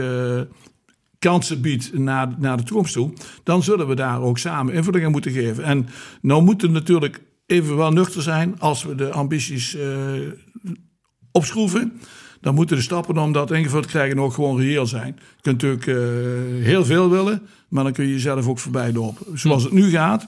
kansen 1.30 1.62
biedt 1.62 1.98
naar, 1.98 2.36
naar 2.38 2.58
de 2.58 2.64
toekomst 2.64 2.94
toe, 2.94 3.14
dan 3.44 3.64
zullen 3.64 3.88
we 3.88 3.96
daar 3.96 4.22
ook 4.22 4.38
samen 4.38 4.74
invulling 4.74 5.06
aan 5.06 5.12
moeten 5.12 5.32
geven. 5.32 5.64
En 5.64 5.88
nou 6.22 6.44
moeten 6.44 6.68
we 6.68 6.74
natuurlijk 6.74 7.22
even 7.46 7.78
wel 7.78 7.92
nuchter 7.92 8.22
zijn 8.22 8.60
als 8.60 8.84
we 8.84 8.96
de 8.96 9.12
ambities 9.12 9.76
uh, 9.76 9.84
opschroeven. 11.32 11.94
Dan 12.42 12.56
moeten 12.56 12.76
de 12.76 12.82
stappen 12.82 13.18
om 13.18 13.32
dat 13.32 13.52
ingevuld 13.52 13.84
te 13.84 13.90
krijgen 13.90 14.20
ook 14.20 14.34
gewoon 14.34 14.60
reëel 14.60 14.86
zijn. 14.86 15.16
Je 15.36 15.42
kunt 15.42 15.62
natuurlijk 15.62 15.86
uh, 15.86 15.96
heel 16.64 16.86
veel 16.86 17.10
willen, 17.10 17.42
maar 17.70 17.84
dan 17.84 17.94
kun 17.94 18.06
je 18.06 18.12
jezelf 18.12 18.48
ook 18.48 18.60
voorbij 18.60 18.94
lopen. 18.94 19.38
Zoals 19.38 19.64
het 19.64 19.74
nu 19.74 19.90
gaat, 19.90 20.26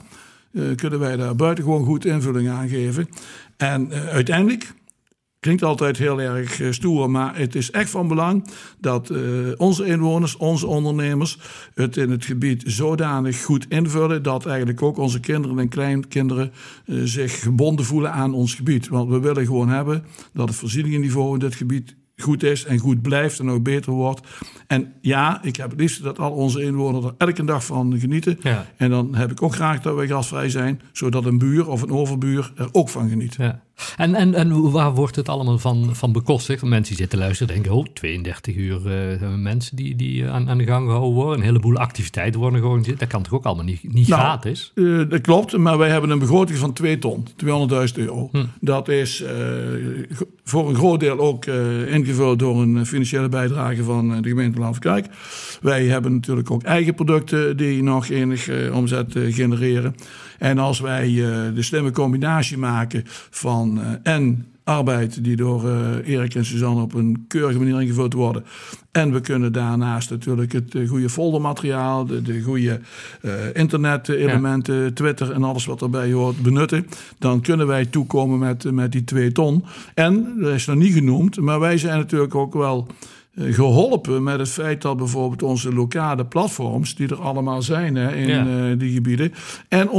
uh, 0.52 0.76
kunnen 0.76 1.00
wij 1.00 1.16
daar 1.16 1.36
buitengewoon 1.36 1.86
goed 1.86 2.06
invulling 2.06 2.50
aan 2.50 2.70
geven. 2.70 3.10
En 3.58 3.92
uiteindelijk 3.94 4.74
Klinkt 5.40 5.64
altijd 5.64 5.98
heel 5.98 6.22
erg 6.22 6.60
eh, 6.60 6.72
stoer, 6.72 7.10
maar 7.10 7.38
het 7.38 7.56
is 7.56 7.72
echt 7.72 7.90
van 7.90 8.08
belang 8.08 8.48
dat 8.80 9.10
uh, 9.10 9.20
onze 9.58 9.86
inwoners, 9.86 10.38
onze 10.38 10.68
ondernemers 10.68 11.40
het 11.74 11.98
in 11.98 12.10
het 12.10 12.26
gebied 12.26 12.64
zodanig 12.66 13.44
goed 13.44 13.66
invullen 13.70 14.24
dat 14.24 14.46
eigenlijk 14.46 14.82
ook 14.82 14.98
onze 14.98 15.20
kinderen 15.20 15.60
en 15.60 15.70
kleinkinderen 15.70 16.52
uh, 16.86 17.02
zich 17.04 17.40
gebonden 17.40 17.86
voelen 17.86 18.12
aan 18.12 18.34
ons 18.34 18.56
gebied. 18.56 18.88
Want 18.88 19.10
we 19.10 19.20
willen 19.20 19.46
gewoon 19.46 19.70
hebben 19.70 20.04
dat 20.34 20.48
het 20.48 20.58
voorzieningenniveau 20.58 21.34
in 21.34 21.40
dit 21.40 21.56
gebied 21.56 21.96
goed 22.18 22.44
is 22.44 22.66
en 22.66 22.78
goed 22.78 23.02
blijft 23.02 23.40
en 23.40 23.50
ook 23.50 23.64
beter 23.64 23.92
wordt. 23.92 24.28
En 24.68 24.94
ja, 25.02 25.44
ik 25.44 25.56
heb 25.56 25.70
het 25.70 25.80
liefst 25.80 26.04
dat 26.04 26.20
al 26.20 26.32
onze 26.32 26.62
inwoners 26.64 27.06
er 27.06 27.14
elke 27.18 27.46
dag 27.46 27.66
van 27.66 28.00
genieten. 28.00 28.38
Ja. 28.42 28.66
En 28.78 28.90
dan 28.90 29.16
heb 29.16 29.32
ik 29.32 29.42
ook 29.42 29.56
graag 29.56 29.82
dat 29.82 29.96
we 29.96 30.08
gasvrij 30.08 30.50
zijn, 30.50 30.82
zodat 30.92 31.26
een 31.26 31.38
buur 31.38 31.68
of 31.68 31.82
een 31.82 31.92
overbuur 31.92 32.52
er 32.56 32.70
ook 32.72 32.90
van 32.90 33.10
geniet. 33.10 33.36
Ja. 33.36 33.66
En, 33.98 34.16
en, 34.16 34.34
en 34.34 34.72
waar 34.72 34.94
wordt 34.94 35.16
het 35.16 35.30
allemaal 35.30 35.60
van, 35.60 35.96
van 35.96 36.12
bekostigd? 36.12 36.64
Mensen 36.64 36.96
die 36.96 37.04
zitten 37.04 37.20
luisteren 37.20 37.54
denken, 37.54 37.72
oh, 37.72 37.86
32 37.94 38.56
uur 38.56 38.82
uh, 39.22 39.36
mensen 39.36 39.76
die, 39.76 39.96
die 39.96 40.28
aan, 40.28 40.50
aan 40.50 40.58
de 40.58 40.66
gang 40.66 40.86
gehouden 40.86 41.14
worden. 41.14 41.38
Een 41.38 41.46
heleboel 41.46 41.78
activiteiten 41.78 42.40
worden 42.40 42.60
gewoon 42.60 42.86
Dat 42.98 43.08
kan 43.08 43.24
toch 43.24 43.34
ook 43.34 43.46
allemaal 43.46 43.66
niet, 43.66 43.94
niet 43.94 44.08
nou, 44.08 44.22
gratis? 44.22 44.72
Uh, 44.76 45.10
dat 45.10 45.22
klopt, 45.22 45.58
maar 45.58 45.78
wij 45.78 45.90
hebben 45.90 46.10
een 46.10 46.20
begroting 46.20 46.58
van 46.58 46.74
2 46.74 47.00
ton, 47.00 47.28
200.000 47.46 47.48
euro. 47.96 48.30
Hm. 48.32 48.46
Dat 48.60 48.88
is 48.88 49.22
uh, 49.22 49.30
voor 50.44 50.70
een 50.70 50.76
groot 50.76 51.00
deel 51.00 51.20
ook 51.20 51.46
ingevuld 51.46 52.40
door 52.40 52.62
een 52.62 52.86
financiële 52.86 53.30
bijdrage 53.30 53.84
van 53.84 54.22
de 54.22 54.30
gemeente 54.30 54.60
Landverkijk. 54.60 55.08
Wij 55.62 55.86
hebben 55.86 56.14
natuurlijk 56.14 56.52
ook 56.52 56.64
eigen 56.64 56.94
producten 56.94 57.58
die 57.58 57.84
nog 57.84 58.10
enig 58.10 58.50
omzet 58.72 59.16
genereren. 59.30 59.96
En 60.40 60.58
als 60.58 60.80
wij 60.80 61.14
de 61.54 61.62
slimme 61.62 61.92
combinatie 61.92 62.58
maken 62.58 63.04
van 63.30 63.82
en 64.04 64.46
arbeid 64.68 65.24
die 65.24 65.36
door 65.36 65.66
uh, 65.66 66.08
Erik 66.08 66.36
en 66.36 66.46
Suzanne 66.46 66.82
op 66.82 66.94
een 66.94 67.26
keurige 67.28 67.60
manier 67.60 67.82
ingevuld 67.82 68.14
worden. 68.14 68.44
En 68.92 69.14
we 69.14 69.22
kunnen 69.22 69.52
daarnaast 69.52 70.10
natuurlijk 70.10 70.52
het 70.52 70.76
uh, 70.76 70.90
goede 70.90 71.10
foldermateriaal, 71.10 72.06
de, 72.06 72.22
de 72.22 72.42
goede 72.42 72.80
uh, 73.22 73.32
internet-elementen, 73.54 74.76
ja. 74.76 74.92
Twitter 74.92 75.32
en 75.32 75.44
alles 75.44 75.66
wat 75.66 75.82
erbij 75.82 76.12
hoort 76.12 76.42
benutten. 76.42 76.88
Dan 77.20 77.42
kunnen 77.42 77.68
wij 77.68 77.86
toekomen 77.86 78.40
met, 78.40 78.72
met 78.72 78.92
die 78.92 79.04
twee 79.04 79.32
ton. 79.32 79.66
En, 79.94 80.34
dat 80.40 80.54
is 80.54 80.66
nog 80.66 80.76
niet 80.76 80.94
genoemd, 80.94 81.40
maar 81.40 81.60
wij 81.60 81.78
zijn 81.78 81.98
natuurlijk 81.98 82.36
ook 82.36 82.54
wel 82.54 82.88
geholpen 83.40 84.24
met 84.24 84.40
het 84.40 84.50
feit 84.50 84.82
dat 84.82 84.98
bijvoorbeeld 84.98 85.44
onze 85.44 85.74
lokale 85.74 86.26
platforms, 86.26 86.96
die 86.96 87.08
er 87.08 87.22
allemaal 87.22 87.62
zijn 87.62 87.96
hè, 87.96 88.16
in 88.16 88.28
ja. 88.28 88.70
uh, 88.70 88.80
die 88.80 88.94
gebieden, 88.94 89.34
en 89.68 89.90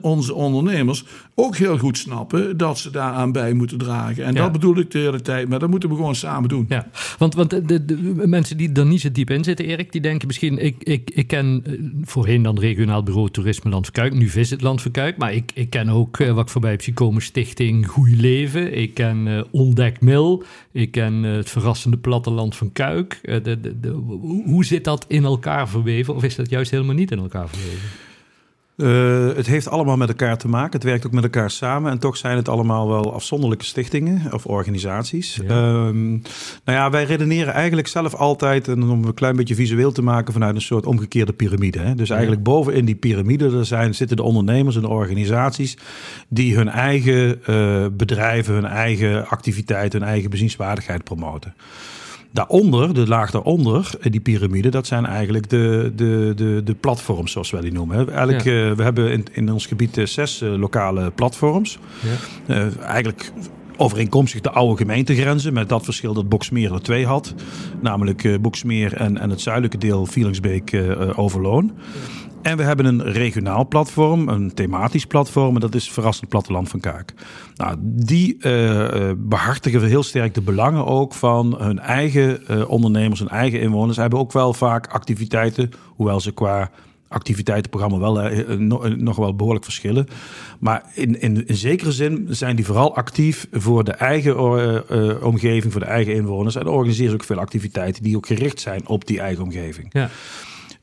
onze 0.00 0.34
ondernemers 0.34 1.04
ook 1.34 1.56
heel 1.56 1.78
goed 1.78 1.98
snappen 1.98 2.56
dat 2.56 2.78
ze 2.78 2.90
daaraan 2.90 3.32
bij 3.32 3.52
moeten 3.52 3.78
dragen. 3.78 4.24
En 4.24 4.34
ja. 4.34 4.42
dat 4.42 4.52
bedoel 4.52 4.78
ik 4.78 4.90
de 4.90 4.98
hele 4.98 5.20
tijd, 5.20 5.48
maar 5.48 5.58
dat 5.58 5.70
moeten 5.70 5.88
we 5.88 5.94
gewoon 5.94 6.14
samen 6.14 6.48
doen. 6.48 6.66
Ja, 6.68 6.88
want, 7.18 7.34
want 7.34 7.50
de, 7.50 7.62
de, 7.62 7.84
de 7.84 8.22
mensen 8.26 8.56
die 8.56 8.72
er 8.72 8.86
niet 8.86 9.00
zo 9.00 9.12
diep 9.12 9.30
in 9.30 9.44
zitten, 9.44 9.66
Erik, 9.66 9.92
die 9.92 10.00
denken 10.00 10.26
misschien, 10.26 10.58
ik, 10.58 10.76
ik, 10.82 11.10
ik 11.10 11.26
ken 11.26 11.62
voorheen 12.04 12.42
dan 12.42 12.58
regionaal 12.58 13.02
bureau 13.02 13.30
Toerisme 13.30 13.70
Land 13.70 13.84
Verkuik, 13.84 14.14
nu 14.14 14.28
Visit 14.28 14.60
Land 14.60 14.82
Verkuik, 14.82 15.16
maar 15.16 15.34
ik, 15.34 15.50
ik 15.54 15.70
ken 15.70 15.88
ook 15.88 16.16
wat 16.16 16.38
ik 16.38 16.48
voorbij 16.48 16.70
heb 16.70 16.82
zien 16.82 16.94
komen, 16.94 17.22
Stichting 17.22 17.88
Goeie 17.88 18.16
Leven, 18.16 18.78
ik 18.78 18.94
ken 18.94 19.26
uh, 19.26 19.42
Ontdek 19.50 20.00
Mil, 20.00 20.44
ik 20.72 20.90
ken 20.90 21.22
het 21.22 21.50
verrassende 21.50 21.96
platteland 21.96 22.56
van 22.56 22.72
Kuik. 22.72 22.84
De, 22.94 23.40
de, 23.42 23.80
de, 23.80 23.88
hoe 24.44 24.64
zit 24.64 24.84
dat 24.84 25.04
in 25.08 25.24
elkaar 25.24 25.68
verweven? 25.68 26.14
Of 26.14 26.24
is 26.24 26.36
dat 26.36 26.50
juist 26.50 26.70
helemaal 26.70 26.94
niet 26.94 27.10
in 27.10 27.18
elkaar 27.18 27.48
verweven? 27.48 27.88
Uh, 28.76 29.36
het 29.36 29.46
heeft 29.46 29.68
allemaal 29.68 29.96
met 29.96 30.08
elkaar 30.08 30.38
te 30.38 30.48
maken. 30.48 30.72
Het 30.72 30.82
werkt 30.82 31.06
ook 31.06 31.12
met 31.12 31.24
elkaar 31.24 31.50
samen. 31.50 31.90
En 31.90 31.98
toch 31.98 32.16
zijn 32.16 32.36
het 32.36 32.48
allemaal 32.48 32.88
wel 32.88 33.14
afzonderlijke 33.14 33.64
stichtingen 33.64 34.32
of 34.32 34.46
organisaties. 34.46 35.40
Ja. 35.46 35.86
Um, 35.86 36.22
nou 36.64 36.78
ja, 36.78 36.90
wij 36.90 37.04
redeneren 37.04 37.52
eigenlijk 37.52 37.88
zelf 37.88 38.14
altijd, 38.14 38.68
en 38.68 38.82
om 38.82 39.04
een 39.04 39.14
klein 39.14 39.36
beetje 39.36 39.54
visueel 39.54 39.92
te 39.92 40.02
maken, 40.02 40.32
vanuit 40.32 40.54
een 40.54 40.60
soort 40.60 40.86
omgekeerde 40.86 41.32
piramide. 41.32 41.78
Hè? 41.78 41.94
Dus 41.94 42.10
eigenlijk 42.10 42.46
ja. 42.46 42.52
bovenin 42.52 42.84
die 42.84 42.94
piramide 42.94 43.58
er 43.58 43.66
zijn, 43.66 43.94
zitten 43.94 44.16
de 44.16 44.22
ondernemers 44.22 44.76
en 44.76 44.82
de 44.82 44.88
organisaties 44.88 45.76
die 46.28 46.56
hun 46.56 46.68
eigen 46.68 47.40
uh, 47.50 47.86
bedrijven, 47.92 48.54
hun 48.54 48.64
eigen 48.64 49.28
activiteiten, 49.28 50.00
hun 50.00 50.08
eigen 50.08 50.30
bezienswaardigheid 50.30 51.04
promoten. 51.04 51.54
Daaronder, 52.36 52.94
de 52.94 53.08
laag 53.08 53.30
daaronder, 53.30 53.90
die 54.00 54.20
piramide, 54.20 54.68
dat 54.68 54.86
zijn 54.86 55.06
eigenlijk 55.06 55.48
de, 55.48 55.92
de, 55.96 56.32
de, 56.36 56.60
de 56.64 56.74
platforms, 56.74 57.32
zoals 57.32 57.50
wij 57.50 57.60
die 57.60 57.72
noemen. 57.72 58.08
Eigenlijk, 58.08 58.44
ja. 58.44 58.52
uh, 58.52 58.72
we 58.72 58.82
hebben 58.82 59.12
in, 59.12 59.24
in 59.32 59.52
ons 59.52 59.66
gebied 59.66 59.96
uh, 59.96 60.06
zes 60.06 60.42
uh, 60.42 60.54
lokale 60.54 61.10
platforms. 61.10 61.78
Ja. 62.46 62.68
eigenlijk 62.80 63.32
overeenkomstig 63.76 64.40
de 64.40 64.50
oude 64.50 64.76
gemeentegrenzen, 64.76 65.52
met 65.52 65.68
dat 65.68 65.84
verschil 65.84 66.14
dat 66.14 66.28
Boksmeer 66.28 66.72
er 66.72 66.82
twee 66.82 67.06
had. 67.06 67.34
Namelijk 67.80 68.38
Boksmeer 68.40 68.94
en, 68.94 69.18
en 69.18 69.30
het 69.30 69.40
zuidelijke 69.40 69.78
deel 69.78 70.06
Vielingsbeek 70.06 70.82
Overloon. 71.14 71.72
En 72.46 72.56
we 72.56 72.62
hebben 72.62 72.86
een 72.86 73.02
regionaal 73.02 73.68
platform, 73.68 74.28
een 74.28 74.54
thematisch 74.54 75.06
platform. 75.06 75.54
En 75.54 75.60
dat 75.60 75.74
is 75.74 75.90
Verrassend 75.90 76.28
Platteland 76.28 76.68
van 76.68 76.80
Kaak. 76.80 77.14
Nou, 77.54 77.76
die 77.80 78.36
uh, 78.40 79.10
behartigen 79.16 79.84
heel 79.84 80.02
sterk 80.02 80.34
de 80.34 80.40
belangen 80.40 80.86
ook 80.86 81.14
van 81.14 81.56
hun 81.58 81.78
eigen 81.78 82.42
uh, 82.50 82.70
ondernemers, 82.70 83.20
hun 83.20 83.28
eigen 83.28 83.60
inwoners. 83.60 83.94
Ze 83.94 84.00
hebben 84.00 84.18
ook 84.18 84.32
wel 84.32 84.52
vaak 84.52 84.86
activiteiten, 84.86 85.70
hoewel 85.86 86.20
ze 86.20 86.32
qua 86.32 86.70
activiteitenprogramma 87.08 87.98
wel 87.98 88.20
eh, 88.20 88.40
eh, 88.40 88.58
no- 88.58 88.82
eh, 88.82 88.92
nog 88.92 89.16
wel 89.16 89.36
behoorlijk 89.36 89.64
verschillen. 89.64 90.06
Maar 90.58 90.84
in, 90.94 91.20
in, 91.20 91.44
zekere 91.46 91.92
zin 91.92 92.26
zijn 92.30 92.56
die 92.56 92.64
vooral 92.64 92.96
actief 92.96 93.46
voor 93.52 93.84
de 93.84 93.92
eigen 93.92 94.36
eh, 94.36 94.76
eh, 94.76 95.22
omgeving, 95.22 95.72
voor 95.72 95.80
de 95.80 95.86
eigen 95.86 96.14
inwoners. 96.14 96.56
En 96.56 96.66
organiseren 96.66 97.10
ze 97.10 97.16
ook 97.16 97.24
veel 97.24 97.38
activiteiten 97.38 98.02
die 98.02 98.16
ook 98.16 98.26
gericht 98.26 98.60
zijn 98.60 98.86
op 98.86 99.06
die 99.06 99.20
eigen 99.20 99.44
omgeving. 99.44 99.88
Ja. 99.92 100.10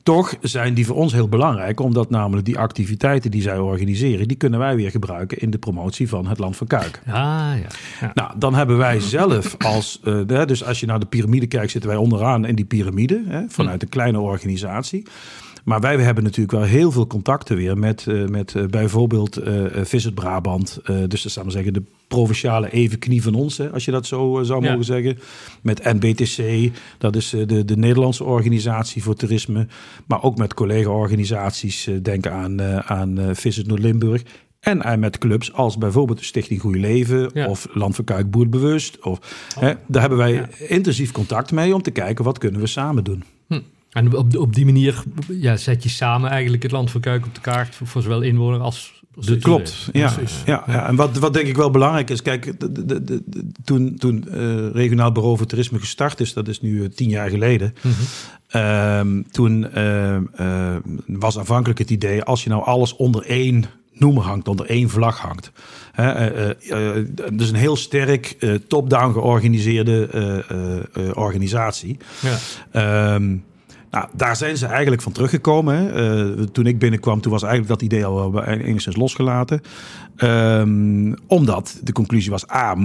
Toch 0.04 0.34
zijn 0.40 0.74
die 0.74 0.86
voor 0.86 0.96
ons 0.96 1.12
heel 1.12 1.28
belangrijk, 1.28 1.80
omdat 1.80 2.10
namelijk 2.10 2.46
die 2.46 2.58
activiteiten 2.58 3.30
die 3.30 3.42
zij 3.42 3.58
organiseren, 3.58 4.28
die 4.28 4.36
kunnen 4.36 4.58
wij 4.58 4.76
weer 4.76 4.90
gebruiken 4.90 5.38
in 5.38 5.50
de 5.50 5.58
promotie 5.58 6.08
van 6.08 6.26
het 6.26 6.38
land 6.38 6.56
van 6.56 6.66
Kuik. 6.66 7.00
Ah, 7.06 7.12
ja. 7.12 7.56
ja. 8.00 8.10
Nou, 8.14 8.30
dan 8.36 8.54
hebben 8.54 8.76
wij 8.76 9.00
zelf 9.00 9.56
als, 9.58 10.00
eh, 10.04 10.18
de- 10.26 10.44
dus 10.46 10.64
als 10.64 10.80
je 10.80 10.86
naar 10.86 11.00
de 11.00 11.06
piramide 11.06 11.46
kijkt, 11.46 11.70
zitten 11.70 11.90
wij 11.90 11.98
onderaan 11.98 12.44
in 12.44 12.54
die 12.54 12.64
piramide, 12.64 13.22
hè, 13.26 13.40
vanuit 13.48 13.82
een 13.82 13.88
kleine 13.88 14.18
organisatie. 14.20 15.02
Maar 15.64 15.80
wij 15.80 15.96
hebben 15.96 16.24
natuurlijk 16.24 16.52
wel 16.52 16.62
heel 16.62 16.92
veel 16.92 17.06
contacten 17.06 17.56
weer 17.56 17.78
met, 17.78 18.06
eh, 18.06 18.24
met 18.26 18.54
eh, 18.54 18.64
bijvoorbeeld 18.66 19.36
eh 19.36 19.64
Visit 19.82 20.14
Brabant. 20.14 20.80
dus 21.08 21.22
dat 21.22 21.32
zou 21.32 21.44
maar 21.44 21.54
zeggen 21.54 21.72
de 21.72 21.82
provinciale 22.08 22.70
evenknie 22.72 23.22
van 23.22 23.34
ons, 23.34 23.58
hè, 23.58 23.70
als 23.70 23.84
je 23.84 23.90
dat 23.90 24.06
zo 24.06 24.40
zou 24.42 24.62
Ja. 24.64 24.70
mogen 24.70 24.84
zeggen. 24.84 25.18
Met 25.62 25.84
NBTC, 25.84 26.70
dat 26.98 27.16
is 27.16 27.30
de, 27.30 27.64
de 27.64 27.76
Nederlandse 27.76 28.24
organisatie 28.24 29.02
voor 29.02 29.14
toerisme. 29.14 29.66
Maar 30.06 30.22
ook 30.22 30.36
met 30.38 30.54
collega-organisaties, 30.54 31.88
denk 32.02 32.26
aan, 32.26 32.62
aan 32.88 33.18
Visit 33.32 33.66
Noord-Limburg. 33.66 34.22
En 34.60 35.00
met 35.00 35.18
clubs 35.18 35.52
als 35.52 35.78
bijvoorbeeld 35.78 36.18
de 36.18 36.24
Stichting 36.24 36.60
Goede 36.60 36.78
Leven 36.78 37.30
Ja. 37.34 37.46
of 37.48 37.66
Land 37.72 37.94
van 37.96 38.04
Kuik 38.04 38.30
Boerbewust. 38.30 39.02
Of, 39.04 39.18
hè, 39.58 39.72
daar 39.86 40.00
hebben 40.00 40.18
wij 40.18 40.32
Ja. 40.32 40.48
intensief 40.68 41.12
contact 41.12 41.52
mee 41.52 41.74
om 41.74 41.82
te 41.82 41.90
kijken 41.90 42.24
wat 42.24 42.38
kunnen 42.38 42.60
we 42.60 42.66
samen 42.66 43.04
doen. 43.04 43.24
Hm. 43.48 43.60
En 43.94 44.16
op, 44.16 44.36
op 44.36 44.54
die 44.54 44.64
manier 44.64 45.02
ja, 45.28 45.56
zet 45.56 45.82
je 45.82 45.88
samen 45.88 46.30
eigenlijk 46.30 46.62
het 46.62 46.72
land 46.72 46.90
van 46.90 47.00
Kuik 47.00 47.26
op 47.26 47.34
de 47.34 47.40
kaart 47.40 47.74
voor, 47.74 47.86
voor 47.86 48.02
zowel 48.02 48.20
inwoner 48.20 48.60
als... 48.60 49.02
Dat 49.14 49.38
klopt, 49.38 49.88
ja. 49.92 50.12
Precies. 50.12 50.42
ja, 50.44 50.64
ja. 50.66 50.86
En 50.86 50.96
wat, 50.96 51.18
wat 51.18 51.32
denk 51.32 51.46
ik 51.46 51.56
wel 51.56 51.70
belangrijk 51.70 52.10
is, 52.10 52.22
kijk, 52.22 52.60
de, 52.60 53.04
de, 53.04 53.22
toen, 53.64 53.96
toen 53.96 54.28
eh, 54.28 54.70
Regionaal 54.70 55.12
Bureau 55.12 55.36
voor 55.36 55.46
Toerisme 55.46 55.78
gestart 55.78 56.20
is, 56.20 56.32
dat 56.32 56.48
is 56.48 56.60
nu 56.60 56.84
eh, 56.84 56.90
tien 56.90 57.08
jaar 57.08 57.30
geleden, 57.30 57.74
Mhm. 57.82 57.94
Ehm, 58.48 59.22
toen 59.30 59.70
ehm, 59.72 60.22
eh, 60.34 60.76
was 61.06 61.38
aanvankelijk 61.38 61.78
het 61.78 61.90
idee, 61.90 62.22
als 62.22 62.44
je 62.44 62.50
nou 62.50 62.64
alles 62.64 62.96
onder 62.96 63.22
één 63.26 63.64
noemer 63.92 64.22
hangt, 64.22 64.48
onder 64.48 64.66
één 64.66 64.90
vlag 64.90 65.18
hangt. 65.18 65.52
Hè, 65.92 66.30
dus 67.32 67.48
een 67.48 67.54
heel 67.54 67.76
sterk 67.76 68.36
top-down 68.68 69.12
georganiseerde 69.12 70.08
organisatie. 71.14 71.96
Ja. 72.20 72.36
Ehm, 72.70 73.36
nou, 73.94 74.08
daar 74.12 74.36
zijn 74.36 74.56
ze 74.56 74.66
eigenlijk 74.66 75.02
van 75.02 75.12
teruggekomen. 75.12 75.94
Eh, 75.94 76.44
toen 76.44 76.66
ik 76.66 76.78
binnenkwam, 76.78 77.20
toen 77.20 77.32
was 77.32 77.42
eigenlijk 77.42 77.72
dat 77.72 77.82
idee 77.82 78.04
al 78.04 78.32
wel 78.32 78.44
enigszins 78.44 78.96
losgelaten. 78.96 79.60
Ehm, 80.16 81.12
omdat 81.26 81.80
de 81.82 81.92
conclusie 81.92 82.30
was, 82.30 82.50
A, 82.50 82.76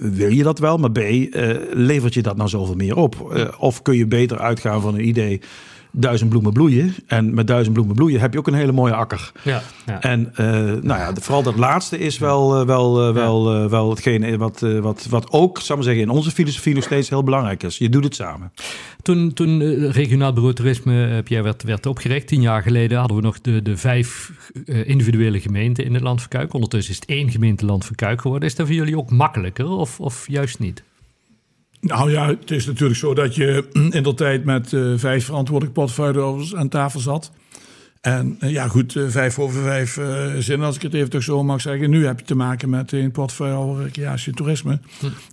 wil 0.00 0.30
je 0.30 0.42
dat 0.42 0.58
wel? 0.58 0.78
Maar 0.78 0.90
B, 0.90 0.98
eh, 0.98 1.56
levert 1.72 2.14
je 2.14 2.22
dat 2.22 2.36
nou 2.36 2.48
zoveel 2.48 2.74
meer 2.74 2.96
op? 2.96 3.32
Eh, 3.32 3.48
of 3.58 3.82
kun 3.82 3.96
je 3.96 4.06
beter 4.06 4.38
uitgaan 4.38 4.80
van 4.80 4.94
een 4.94 5.08
idee, 5.08 5.40
duizend 5.96 6.30
bloemen 6.30 6.52
bloeien. 6.52 6.94
En 7.06 7.34
met 7.34 7.46
duizend 7.46 7.74
bloemen 7.74 7.96
bloeien 7.96 8.20
heb 8.20 8.32
je 8.32 8.38
ook 8.38 8.46
een 8.46 8.54
hele 8.54 8.72
mooie 8.72 8.94
akker. 8.94 9.32
Ja, 9.42 9.62
ja. 9.86 10.00
En 10.00 10.32
eh, 10.34 10.46
nou 10.82 10.86
ja, 10.86 11.12
vooral 11.20 11.42
dat 11.42 11.56
laatste 11.56 11.98
is 11.98 12.18
wel, 12.18 12.60
eh, 12.60 12.66
wel, 12.66 13.08
eh, 13.08 13.14
wel, 13.14 13.68
wel 13.68 13.90
hetgene 13.90 14.36
wat, 14.38 14.60
wat, 14.60 15.06
wat 15.10 15.30
ook, 15.30 15.58
zou 15.58 15.68
ik 15.68 15.84
maar 15.84 15.94
zeggen, 15.94 16.02
in 16.02 16.18
onze 16.18 16.30
filosofie 16.30 16.74
nog 16.74 16.84
steeds 16.84 17.08
heel 17.08 17.22
belangrijk 17.22 17.62
is. 17.62 17.78
Je 17.78 17.88
doet 17.88 18.04
het 18.04 18.14
samen. 18.14 18.52
Toen, 19.02 19.32
toen 19.32 19.60
Regionaal 19.90 20.32
Bureau 20.32 20.54
Toerisme, 20.54 21.22
Pierre, 21.22 21.44
werd, 21.44 21.62
werd 21.62 21.86
opgericht, 21.86 22.26
tien 22.26 22.40
jaar 22.40 22.62
geleden, 22.62 22.98
hadden 22.98 23.16
we 23.16 23.22
nog 23.22 23.40
de, 23.40 23.62
de 23.62 23.76
vijf 23.76 24.32
individuele 24.64 25.40
gemeenten 25.40 25.84
in 25.84 25.94
het 25.94 26.02
Land 26.02 26.20
van 26.20 26.28
Kuik. 26.28 26.54
Ondertussen 26.54 26.92
is 26.92 27.00
het 27.00 27.08
één 27.08 27.30
gemeente 27.30 27.66
Land 27.66 27.84
van 27.84 27.94
Kuik 27.94 28.20
geworden. 28.20 28.48
Is 28.48 28.54
dat 28.54 28.66
voor 28.66 28.74
jullie 28.74 28.98
ook 28.98 29.10
makkelijker 29.10 29.68
of, 29.68 30.00
of 30.00 30.24
juist 30.28 30.58
niet? 30.58 30.82
Nou 31.86 32.10
ja, 32.10 32.28
het 32.28 32.50
is 32.50 32.66
natuurlijk 32.66 32.98
zo 32.98 33.14
dat 33.14 33.34
je 33.34 33.64
in 33.90 34.02
de 34.02 34.14
tijd 34.14 34.44
met 34.44 34.72
eh, 34.72 34.92
vijf 34.96 35.24
verantwoordelijke 35.24 35.80
portefeuillehouders 35.80 36.54
aan 36.54 36.68
tafel 36.68 37.00
zat. 37.00 37.32
En 38.00 38.36
eh, 38.40 38.50
ja, 38.50 38.68
goed, 38.68 38.96
eh, 38.96 39.04
vijf 39.08 39.38
over 39.38 39.62
vijf 39.62 39.98
zinnen, 40.38 40.66
als 40.66 40.76
ik 40.76 40.82
het 40.82 40.94
even 40.94 41.10
toch 41.10 41.22
zo 41.22 41.42
mag 41.42 41.60
zeggen. 41.60 41.90
Nu 41.90 42.06
heb 42.06 42.18
je 42.18 42.24
te 42.24 42.34
maken 42.34 42.70
met 42.70 42.92
een 42.92 43.10
portefeuillehouder 43.10 43.84
recreatie 43.84 44.28
en 44.28 44.34
toerisme. 44.34 44.80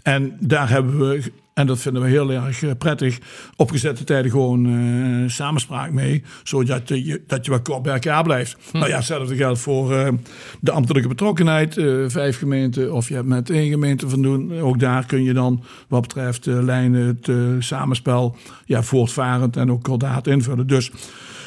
En 0.04 0.38
daar 0.40 0.70
hebben 0.70 1.00
we, 1.00 1.32
en 1.54 1.68
dat 1.68 1.80
vinden 1.80 2.02
we 2.02 2.08
heel 2.08 2.32
erg 2.32 2.64
eh, 2.64 2.72
prettig, 2.78 3.20
opgezette 3.56 4.04
tijden 4.04 4.32
gewoon 4.32 4.66
eh, 4.66 5.30
samenspraak 5.30 5.92
mee. 5.92 6.24
Zodat 6.44 6.88
je, 6.88 7.22
dat 7.28 7.46
je 7.46 7.52
wat 7.52 7.62
kort 7.62 7.82
bij 7.82 7.94
elkaar 7.94 8.24
blijft. 8.24 8.58
Nou 8.72 8.88
ja, 8.88 8.96
hetzelfde 8.96 9.36
geldt 9.36 9.60
voor 9.60 9.94
eh, 9.94 10.14
de 10.60 10.72
ambtelijke 10.72 11.08
betrokkenheid. 11.08 11.74
vijf 12.08 12.38
gemeenten 12.38 12.94
of 12.94 13.08
je 13.08 13.16
hebt 13.16 13.28
met 13.28 13.50
één 13.50 13.70
gemeente 13.70 14.10
van 14.10 14.22
doen. 14.22 14.60
Ook 14.60 14.80
daar 14.80 15.06
kun 15.06 15.24
je 15.24 15.34
dan 15.34 15.64
wat 15.88 16.02
betreft 16.02 16.46
lijnen, 16.46 17.08
het 17.08 17.64
samenspel, 17.64 18.36
ja, 18.66 18.84
voortvarend 18.84 19.58
en 19.58 19.72
ook 19.72 19.84
kordaat 19.84 20.28
invullen. 20.28 20.68
Dus 20.68 20.92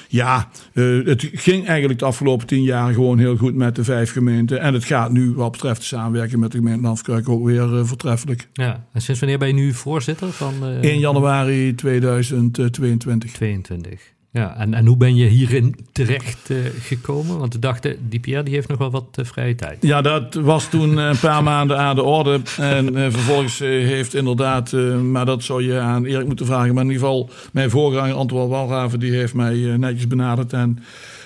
ja, 0.08 0.48
eh, 0.72 1.04
het 1.04 1.28
ging 1.32 1.66
eigenlijk 1.66 1.98
de 1.98 2.04
afgelopen 2.04 2.46
tien 2.46 2.62
jaar 2.62 2.92
gewoon 2.92 3.18
heel 3.18 3.36
goed 3.36 3.54
met 3.54 3.76
de 3.76 3.84
vijf 3.84 4.12
gemeenten. 4.12 4.60
En 4.60 4.74
het 4.74 4.84
gaat 4.84 5.12
nu 5.12 5.32
wat 5.34 5.52
betreft 5.52 5.80
de 5.80 5.86
samenwerking 5.86 6.40
met 6.40 6.52
de 6.52 6.58
gemeente 6.58 6.82
Landskruik 6.82 7.28
ook 7.28 7.44
weer 7.44 7.78
eh, 7.78 7.84
voortreffelijk. 7.84 8.48
Ja. 8.52 8.86
En 8.92 9.02
sinds 9.02 9.20
wanneer 9.20 9.38
ben 9.38 9.48
je 9.48 9.54
nu 9.54 9.72
voorzitter 9.72 10.32
van 10.32 10.54
eh 10.62 10.90
1 10.90 10.98
januari 10.98 11.74
2022. 11.74 13.32
22? 13.32 14.14
Ja, 14.36 14.56
en, 14.56 14.74
en 14.74 14.86
hoe 14.86 14.96
ben 14.96 15.16
je 15.16 15.26
hierin 15.26 15.76
terecht 15.92 16.50
eh, 16.50 16.56
gekomen? 16.80 17.38
Want 17.38 17.52
we 17.52 17.58
dachten, 17.58 17.96
die 18.08 18.20
Pierre 18.20 18.42
die 18.42 18.54
heeft 18.54 18.68
nog 18.68 18.78
wel 18.78 18.90
wat 18.90 19.04
eh, 19.12 19.24
vrije 19.24 19.54
tijd. 19.54 19.78
Ja, 19.80 20.00
dat 20.02 20.34
was 20.34 20.68
toen 20.68 20.96
een 20.96 21.18
paar 21.18 21.42
maanden 21.42 21.78
aan 21.78 21.94
de 21.96 22.02
orde. 22.02 22.40
En 22.58 22.96
eh, 22.96 23.02
vervolgens 23.10 23.60
eh, 23.60 23.68
heeft 23.68 24.14
inderdaad, 24.14 24.72
eh, 24.72 25.00
maar 25.00 25.26
dat 25.26 25.42
zou 25.42 25.62
je 25.62 25.78
aan 25.78 26.04
Erik 26.04 26.26
moeten 26.26 26.46
vragen. 26.46 26.74
Maar 26.74 26.84
in 26.84 26.90
ieder 26.90 27.06
geval, 27.06 27.30
mijn 27.52 27.70
voorganger 27.70 28.14
Antwoord 28.14 28.48
Walraven, 28.48 29.00
die 29.00 29.12
heeft 29.12 29.34
mij 29.34 29.72
eh, 29.72 29.78
netjes 29.78 30.06
benaderd. 30.06 30.52
En 30.52 30.78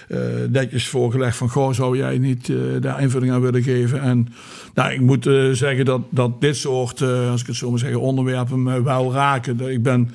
eh, 0.09 0.19
netjes 0.50 0.88
voorgelegd 0.88 1.37
van, 1.37 1.50
goh, 1.50 1.73
zou 1.73 1.97
jij 1.97 2.19
niet 2.19 2.49
eh, 2.49 2.57
daar 2.81 3.02
invulling 3.02 3.33
aan 3.33 3.40
willen 3.40 3.62
geven? 3.62 4.00
En 4.00 4.29
nou, 4.75 4.93
ik 4.93 5.00
moet 5.00 5.26
eh, 5.26 5.50
zeggen 5.50 5.85
dat, 5.85 6.00
dat 6.11 6.40
dit 6.40 6.57
soort, 6.57 7.00
eh, 7.00 7.31
als 7.31 7.40
ik 7.40 7.47
het 7.47 7.57
zo 7.57 7.71
maar 7.71 7.79
zeggen, 7.79 8.00
onderwerpen 8.00 8.62
me 8.62 8.83
wel 8.83 9.12
raken. 9.12 9.71
Ik 9.71 9.83
ben... 9.83 10.11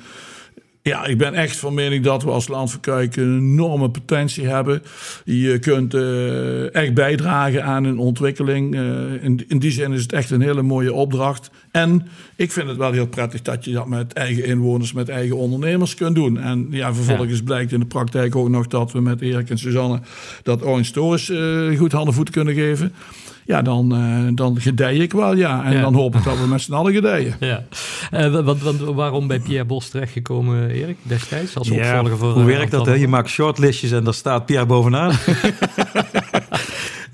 Ja, 0.86 1.06
ik 1.06 1.18
ben 1.18 1.34
echt 1.34 1.56
van 1.56 1.74
mening 1.74 2.04
dat 2.04 2.22
we 2.22 2.30
als 2.30 2.48
land 2.48 2.70
van 2.70 2.80
een 2.92 3.10
enorme 3.16 3.90
potentie 3.90 4.46
hebben. 4.46 4.82
Je 5.24 5.58
kunt 5.58 5.94
eh, 5.94 6.74
echt 6.74 6.94
bijdragen 6.94 7.64
aan 7.64 7.84
een 7.84 7.98
ontwikkeling. 7.98 8.74
Eh, 8.74 8.80
in, 9.24 9.44
in 9.48 9.58
die 9.58 9.70
zin 9.70 9.92
is 9.92 10.02
het 10.02 10.12
echt 10.12 10.30
een 10.30 10.40
hele 10.40 10.62
mooie 10.62 10.92
opdracht. 10.92 11.50
En 11.70 12.08
ik 12.36 12.52
vind 12.52 12.68
het 12.68 12.76
wel 12.76 12.92
heel 12.92 13.06
prettig 13.06 13.42
dat 13.42 13.64
je 13.64 13.72
dat 13.72 13.86
met 13.86 14.12
eigen 14.12 14.44
inwoners, 14.44 14.92
met 14.92 15.08
eigen 15.08 15.36
ondernemers 15.36 15.94
kunt 15.94 16.14
doen. 16.14 16.38
En 16.38 16.66
ja, 16.70 16.94
vervolgens 16.94 17.42
blijkt 17.42 17.72
in 17.72 17.80
de 17.80 17.86
praktijk 17.86 18.36
ook 18.36 18.48
nog 18.48 18.66
dat 18.66 18.92
we 18.92 19.00
met 19.00 19.20
Erik 19.20 19.50
en 19.50 19.58
Suzanne 19.58 20.00
dat 20.42 20.62
Orange 20.64 20.84
Stories 20.84 21.30
eh, 21.30 21.78
goed 21.78 21.92
handen 21.92 22.14
voeten 22.14 22.34
kunnen 22.34 22.54
geven. 22.54 22.92
Ja, 23.44 23.62
dan, 23.62 23.94
eh, 23.94 24.34
dan 24.34 24.60
gedij 24.60 24.96
ik 24.96 25.12
wel, 25.12 25.36
ja. 25.36 25.64
En 25.64 25.72
Ja. 25.72 25.80
dan 25.80 25.94
hoop 25.94 26.14
ik 26.16 26.24
dat 26.24 26.38
we 26.38 26.46
met 26.46 26.60
z'n 26.60 26.72
allen 26.72 26.92
gedijen. 26.92 27.36
Ja. 27.40 27.64
Eh, 28.10 28.32
wa- 28.32 28.42
want, 28.42 28.62
want 28.62 28.80
waarom 28.80 29.26
bij 29.26 29.38
Pierre 29.40 29.64
Bos 29.64 29.88
terechtgekomen, 29.88 30.70
Erik, 30.70 30.96
destijds? 31.02 31.56
Als 31.58 31.70
opvolger 31.70 32.16
voor... 32.18 32.32
hoe 32.32 32.44
werkt 32.44 32.70
dat? 32.70 32.86
Hè? 32.86 32.92
Je 32.94 33.08
maakt 33.08 33.28
shortlistjes 33.28 33.90
en 33.92 34.04
daar 34.04 34.14
staat 34.14 34.46
Pierre 34.46 34.66
bovenaan. 34.66 35.12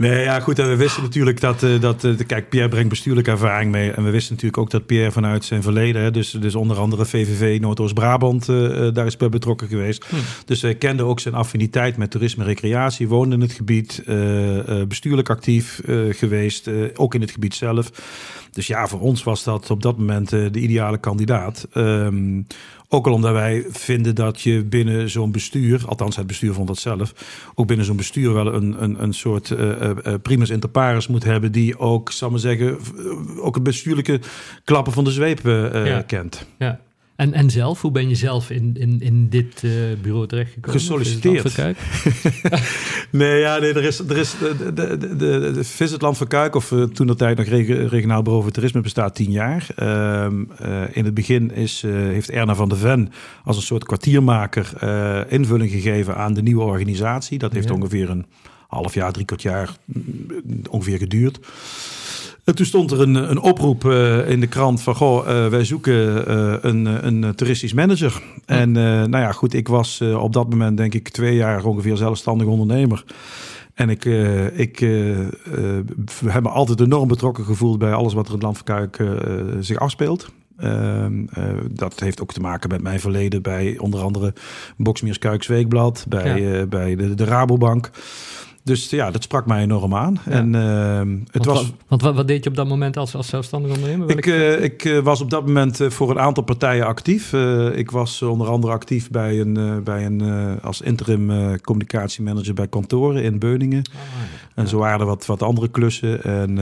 nee, 0.02 0.22
ja, 0.22 0.40
goed. 0.40 0.58
En 0.58 0.68
we 0.68 0.76
wisten 0.76 1.02
natuurlijk 1.02 1.40
dat, 1.40 1.62
eh, 1.62 1.80
dat 1.80 2.04
eh, 2.04 2.12
kijk, 2.26 2.48
Pierre 2.48 2.68
brengt 2.68 2.88
bestuurlijke 2.88 3.30
ervaring 3.30 3.70
mee. 3.70 3.90
En 3.90 4.04
we 4.04 4.10
wisten 4.10 4.34
natuurlijk 4.34 4.62
ook 4.62 4.70
dat 4.70 4.86
Pierre 4.86 5.12
vanuit 5.12 5.44
zijn 5.44 5.62
verleden, 5.62 6.02
hè, 6.02 6.10
dus, 6.10 6.30
dus 6.30 6.54
onder 6.54 6.78
andere 6.78 7.04
VVV 7.04 7.60
Noordoost-Brabant, 7.60 8.48
eh, 8.48 8.88
daar 8.92 9.06
is 9.06 9.16
bij 9.16 9.28
betrokken 9.28 9.68
geweest. 9.68 10.06
Dus 10.44 10.60
wij 10.60 10.74
kenden 10.74 11.06
ook 11.06 11.20
zijn 11.20 11.34
affiniteit 11.34 11.96
met 11.96 12.10
toerisme 12.10 12.42
en 12.42 12.48
recreatie, 12.48 13.08
woonde 13.08 13.34
in 13.34 13.40
het 13.40 13.52
gebied, 13.52 14.02
bestuurlijk 14.88 15.30
actief 15.30 15.80
geweest, 16.10 16.70
ook 16.94 17.14
in 17.14 17.20
het 17.20 17.30
gebied 17.30 17.54
zelf. 17.54 17.90
Dus 18.50 18.66
ja, 18.66 18.86
voor 18.86 19.00
ons 19.00 19.22
was 19.22 19.44
dat 19.44 19.70
op 19.70 19.82
dat 19.82 19.98
moment 19.98 20.28
de 20.28 20.50
ideale 20.60 20.98
kandidaat. 20.98 21.66
Ehm, 21.72 22.40
ook 22.92 23.06
al 23.06 23.12
omdat 23.12 23.32
wij 23.32 23.64
vinden 23.70 24.14
dat 24.14 24.40
je 24.40 24.64
binnen 24.64 25.10
zo'n 25.10 25.32
bestuur, 25.32 25.82
althans 25.86 26.16
het 26.16 26.26
bestuur 26.26 26.52
vond 26.52 26.66
dat 26.68 26.78
zelf, 26.78 27.12
ook 27.54 27.66
binnen 27.66 27.86
zo'n 27.86 27.96
bestuur 27.96 28.32
wel 28.32 28.54
een, 28.54 28.82
een, 28.82 29.02
een 29.02 29.14
soort 29.14 29.50
eh, 29.50 29.90
eh, 29.90 29.96
primus 30.22 30.50
inter 30.50 30.68
pares 30.70 31.06
moet 31.06 31.24
hebben, 31.24 31.52
die 31.52 31.78
ook, 31.78 32.10
zal 32.10 32.30
maar 32.30 32.38
zeggen, 32.38 32.78
ook 33.38 33.54
het 33.54 33.64
bestuurlijke 33.64 34.20
klappen 34.64 34.92
van 34.92 35.04
de 35.04 35.10
zweep 35.10 35.40
Ja. 35.42 36.02
kent. 36.02 36.46
Ja. 36.58 36.80
En, 37.16 37.32
en 37.32 37.50
zelf, 37.50 37.80
hoe 37.80 37.90
ben 37.90 38.08
je 38.08 38.14
zelf 38.14 38.50
in, 38.50 38.74
in, 38.78 39.00
in 39.00 39.28
dit 39.28 39.62
uh, 39.62 39.72
bureau 40.02 40.26
terechtgekomen? 40.26 40.80
Gesolliciteerd. 40.80 41.56
nee, 43.10 43.40
ja, 43.40 43.58
nee, 43.58 43.72
er 43.72 43.84
is, 43.84 43.98
er 43.98 44.16
is 44.16 44.34
de, 44.38 44.72
de, 44.74 44.96
de, 44.96 45.16
de, 45.52 45.64
Visitland 45.64 46.16
van 46.16 46.26
Kuik, 46.26 46.54
of 46.54 46.70
uh, 46.70 46.84
toen 46.84 47.06
dat 47.06 47.18
tijd 47.18 47.36
nog 47.36 47.46
regionaal 47.46 48.22
bureau 48.22 48.42
voor 48.42 48.52
toerisme, 48.52 48.80
bestaat 48.80 49.14
tien 49.14 49.30
jaar. 49.30 49.66
Uh, 49.78 50.26
in 50.92 51.04
het 51.04 51.14
begin 51.14 51.52
is, 51.54 51.82
heeft 51.86 52.30
Erna 52.30 52.54
van 52.54 52.68
de 52.68 52.76
Ven 52.76 53.12
als 53.44 53.56
een 53.56 53.62
soort 53.62 53.84
kwartiermaker 53.84 54.72
invulling 55.32 55.70
gegeven 55.70 56.16
aan 56.16 56.34
de 56.34 56.42
nieuwe 56.42 56.62
organisatie. 56.62 57.38
Dat 57.38 57.52
heeft 57.52 57.68
ja. 57.68 57.74
ongeveer 57.74 58.10
een 58.10 58.26
half 58.68 58.94
jaar, 58.94 59.12
drie 59.12 59.24
kwart 59.24 59.42
jaar 59.42 59.76
ongeveer 60.70 60.98
geduurd. 60.98 61.38
En 62.44 62.54
toen 62.54 62.66
stond 62.66 62.90
er 62.90 63.00
een, 63.00 63.14
een 63.14 63.40
oproep 63.40 63.84
uh, 63.84 64.28
in 64.28 64.40
de 64.40 64.46
krant 64.46 64.82
van... 64.82 64.94
Goh, 64.94 65.28
uh, 65.28 65.46
wij 65.46 65.64
zoeken 65.64 66.30
uh, 66.30 66.54
een, 66.60 67.06
een 67.06 67.34
toeristisch 67.34 67.72
manager. 67.72 68.22
Ja. 68.46 68.58
En 68.58 68.72
nou 68.72 69.16
ja, 69.16 69.32
goed, 69.32 69.54
ik 69.54 69.68
was 69.68 70.00
op 70.00 70.32
dat 70.32 70.50
moment 70.50 70.76
denk 70.76 70.94
ik 70.94 71.08
twee 71.08 71.34
jaar 71.34 71.64
ongeveer 71.64 71.96
zelfstandig 71.96 72.46
ondernemer. 72.46 73.04
En 73.74 73.90
ik, 73.90 74.04
ik 74.54 74.78
heb 76.26 76.42
me 76.42 76.48
altijd 76.48 76.80
enorm 76.80 77.08
betrokken 77.08 77.44
gevoeld 77.44 77.78
bij 77.78 77.92
alles 77.92 78.12
wat 78.12 78.28
er 78.28 78.32
in 78.32 78.34
het 78.34 78.44
land 78.44 78.56
van 78.56 78.66
Kuik 78.66 79.02
zich 79.60 79.78
afspeelt. 79.78 80.28
Ehm, 80.56 81.24
dat 81.70 82.00
heeft 82.00 82.22
ook 82.22 82.32
te 82.32 82.40
maken 82.40 82.68
met 82.68 82.82
mijn 82.82 83.00
verleden 83.00 83.42
bij 83.42 83.78
onder 83.78 84.00
andere 84.00 84.32
Boxmeers 84.76 85.18
Kuiks 85.18 85.46
Weekblad, 85.46 86.04
bij, 86.08 86.40
ja. 86.40 86.66
bij 86.66 86.96
de, 86.96 87.14
de 87.14 87.24
Rabobank. 87.24 87.90
Dus 88.64 88.90
ja, 88.90 89.10
dat 89.10 89.22
sprak 89.22 89.46
mij 89.46 89.62
enorm 89.62 89.94
aan. 89.94 90.20
Ja. 90.24 90.30
En, 90.30 90.54
uh, 90.54 90.98
het 91.30 91.44
want, 91.44 91.58
was, 91.58 91.72
want 91.88 92.02
wat, 92.02 92.14
wat, 92.14 92.28
deed 92.28 92.44
je 92.44 92.50
op 92.50 92.56
dat 92.56 92.68
moment 92.68 92.96
als, 92.96 93.14
als 93.14 93.26
zelfstandig 93.26 93.74
ondernemer? 93.74 94.10
Ik, 94.10 94.26
uh, 94.26 94.62
ik 94.62 94.84
uh, 94.84 94.98
was 94.98 95.20
op 95.20 95.30
dat 95.30 95.46
moment 95.46 95.80
uh, 95.80 95.90
voor 95.90 96.10
een 96.10 96.18
aantal 96.18 96.42
partijen 96.42 96.86
actief. 96.86 97.32
ik 97.74 97.90
was 97.90 98.22
onder 98.22 98.48
andere 98.48 98.72
actief 98.72 99.10
bij 99.10 99.40
een, 99.40 99.82
bij 99.84 100.06
een, 100.06 100.22
als 100.60 100.80
interim 100.80 101.60
communicatiemanager 101.60 102.54
bij 102.54 102.68
kantoren 102.68 103.22
in 103.22 103.38
Beuningen. 103.38 103.78
Oh, 103.78 103.94
ja. 103.94 104.62
En 104.62 104.68
zo 104.68 104.78
waren 104.78 105.00
er 105.00 105.06
wat, 105.06 105.26
wat 105.26 105.42
andere 105.42 105.68
klussen. 105.68 106.22
En 106.22 106.54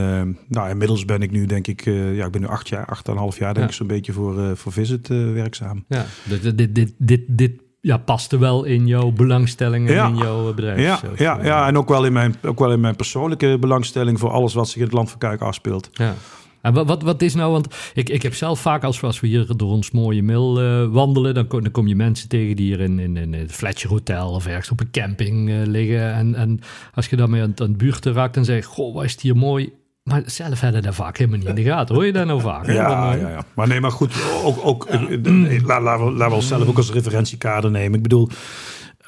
nou, 0.47 0.69
inmiddels 0.69 1.05
ben 1.05 1.21
ik 1.21 1.31
nu 1.31 1.45
denk 1.45 1.67
ik, 1.67 1.85
ja, 1.85 2.25
ik 2.25 2.31
ben 2.31 2.41
nu 2.41 2.47
acht 2.47 2.69
jaar, 2.69 2.85
acht 2.85 3.07
en 3.07 3.13
een 3.13 3.19
half 3.19 3.37
jaar 3.37 3.53
denk 3.53 3.67
ik 3.67 3.73
zo'n 3.73 3.87
beetje 3.87 4.13
voor, 4.13 4.57
voor 4.57 4.71
Visit 4.71 5.07
werkzaam. 5.07 5.83
Ja, 5.87 6.05
dit, 6.23 6.57
dit, 6.57 6.75
dit, 6.75 6.93
dit, 6.97 7.21
dit 7.27 7.51
ja, 7.81 7.97
paste 7.97 8.37
wel 8.37 8.63
in 8.63 8.87
jouw 8.87 9.11
belangstelling 9.11 9.87
en 9.87 9.93
ja. 9.93 10.07
in 10.07 10.15
jouw 10.15 10.53
bedrijf. 10.53 10.79
Ja, 10.79 10.99
ja, 11.15 11.43
ja, 11.43 11.67
en 11.67 11.77
ook 11.77 11.89
wel, 11.89 12.05
in 12.05 12.13
mijn, 12.13 12.35
ook 12.43 12.59
wel 12.59 12.71
in 12.71 12.79
mijn 12.79 12.95
persoonlijke 12.95 13.57
belangstelling 13.59 14.19
voor 14.19 14.29
alles 14.29 14.53
wat 14.53 14.67
zich 14.67 14.77
in 14.77 14.83
het 14.83 14.93
land 14.93 15.09
van 15.09 15.19
Kuik 15.19 15.41
afspeelt. 15.41 15.89
Ja. 15.93 16.15
En 16.61 16.73
wat, 16.73 16.87
wat, 16.87 17.01
wat 17.01 17.21
is 17.21 17.35
nou, 17.35 17.51
want 17.51 17.67
ik, 17.93 18.09
ik 18.09 18.21
heb 18.21 18.33
zelf 18.33 18.59
vaak 18.59 18.83
als, 18.83 19.03
als 19.03 19.19
we 19.19 19.27
hier 19.27 19.57
door 19.57 19.71
ons 19.71 19.91
mooie 19.91 20.23
mil 20.23 20.61
uh, 20.61 20.87
wandelen, 20.87 21.33
dan 21.33 21.47
kom, 21.47 21.61
dan 21.61 21.71
kom 21.71 21.87
je 21.87 21.95
mensen 21.95 22.29
tegen 22.29 22.55
die 22.55 22.65
hier 22.65 22.79
in, 22.79 22.99
in, 22.99 23.17
in 23.17 23.33
het 23.33 23.51
Fletcher 23.51 23.89
Hotel 23.89 24.31
of 24.31 24.47
ergens 24.47 24.69
op 24.69 24.79
een 24.79 24.91
camping 24.91 25.49
uh, 25.49 25.65
liggen. 25.65 26.13
En, 26.13 26.35
en 26.35 26.59
als 26.93 27.07
je 27.07 27.15
daarmee 27.15 27.41
aan, 27.41 27.53
aan 27.55 27.67
het 27.67 27.77
buurt 27.77 28.05
raakt 28.05 28.37
en 28.37 28.45
zegt, 28.45 28.67
goh, 28.67 28.93
wat 28.93 29.03
is 29.03 29.11
het 29.11 29.21
hier 29.21 29.35
mooi. 29.35 29.73
Maar 30.03 30.21
zelf 30.25 30.59
hadden 30.59 30.81
daar 30.81 30.93
vaak 30.93 31.17
helemaal 31.17 31.39
niet 31.39 31.47
in 31.47 31.55
de 31.55 31.63
gaten. 31.63 31.95
Hoor 31.95 32.05
je 32.05 32.11
dat 32.11 32.25
nou 32.25 32.41
vaak? 32.51 32.65
Ja, 32.65 33.13
ja, 33.13 33.29
ja. 33.29 33.43
Maar 33.53 33.67
nee, 33.67 33.79
maar 33.79 33.91
goed. 33.91 34.13
Ook, 34.43 34.65
ook, 34.65 34.87
ja. 34.89 35.79
Laten 35.81 36.05
we, 36.05 36.11
laat 36.11 36.29
we 36.29 36.35
onszelf 36.35 36.67
ook 36.67 36.77
als 36.77 36.91
referentiekader 36.91 37.71
nemen. 37.71 37.97
Ik 37.97 38.03
bedoel, 38.03 38.29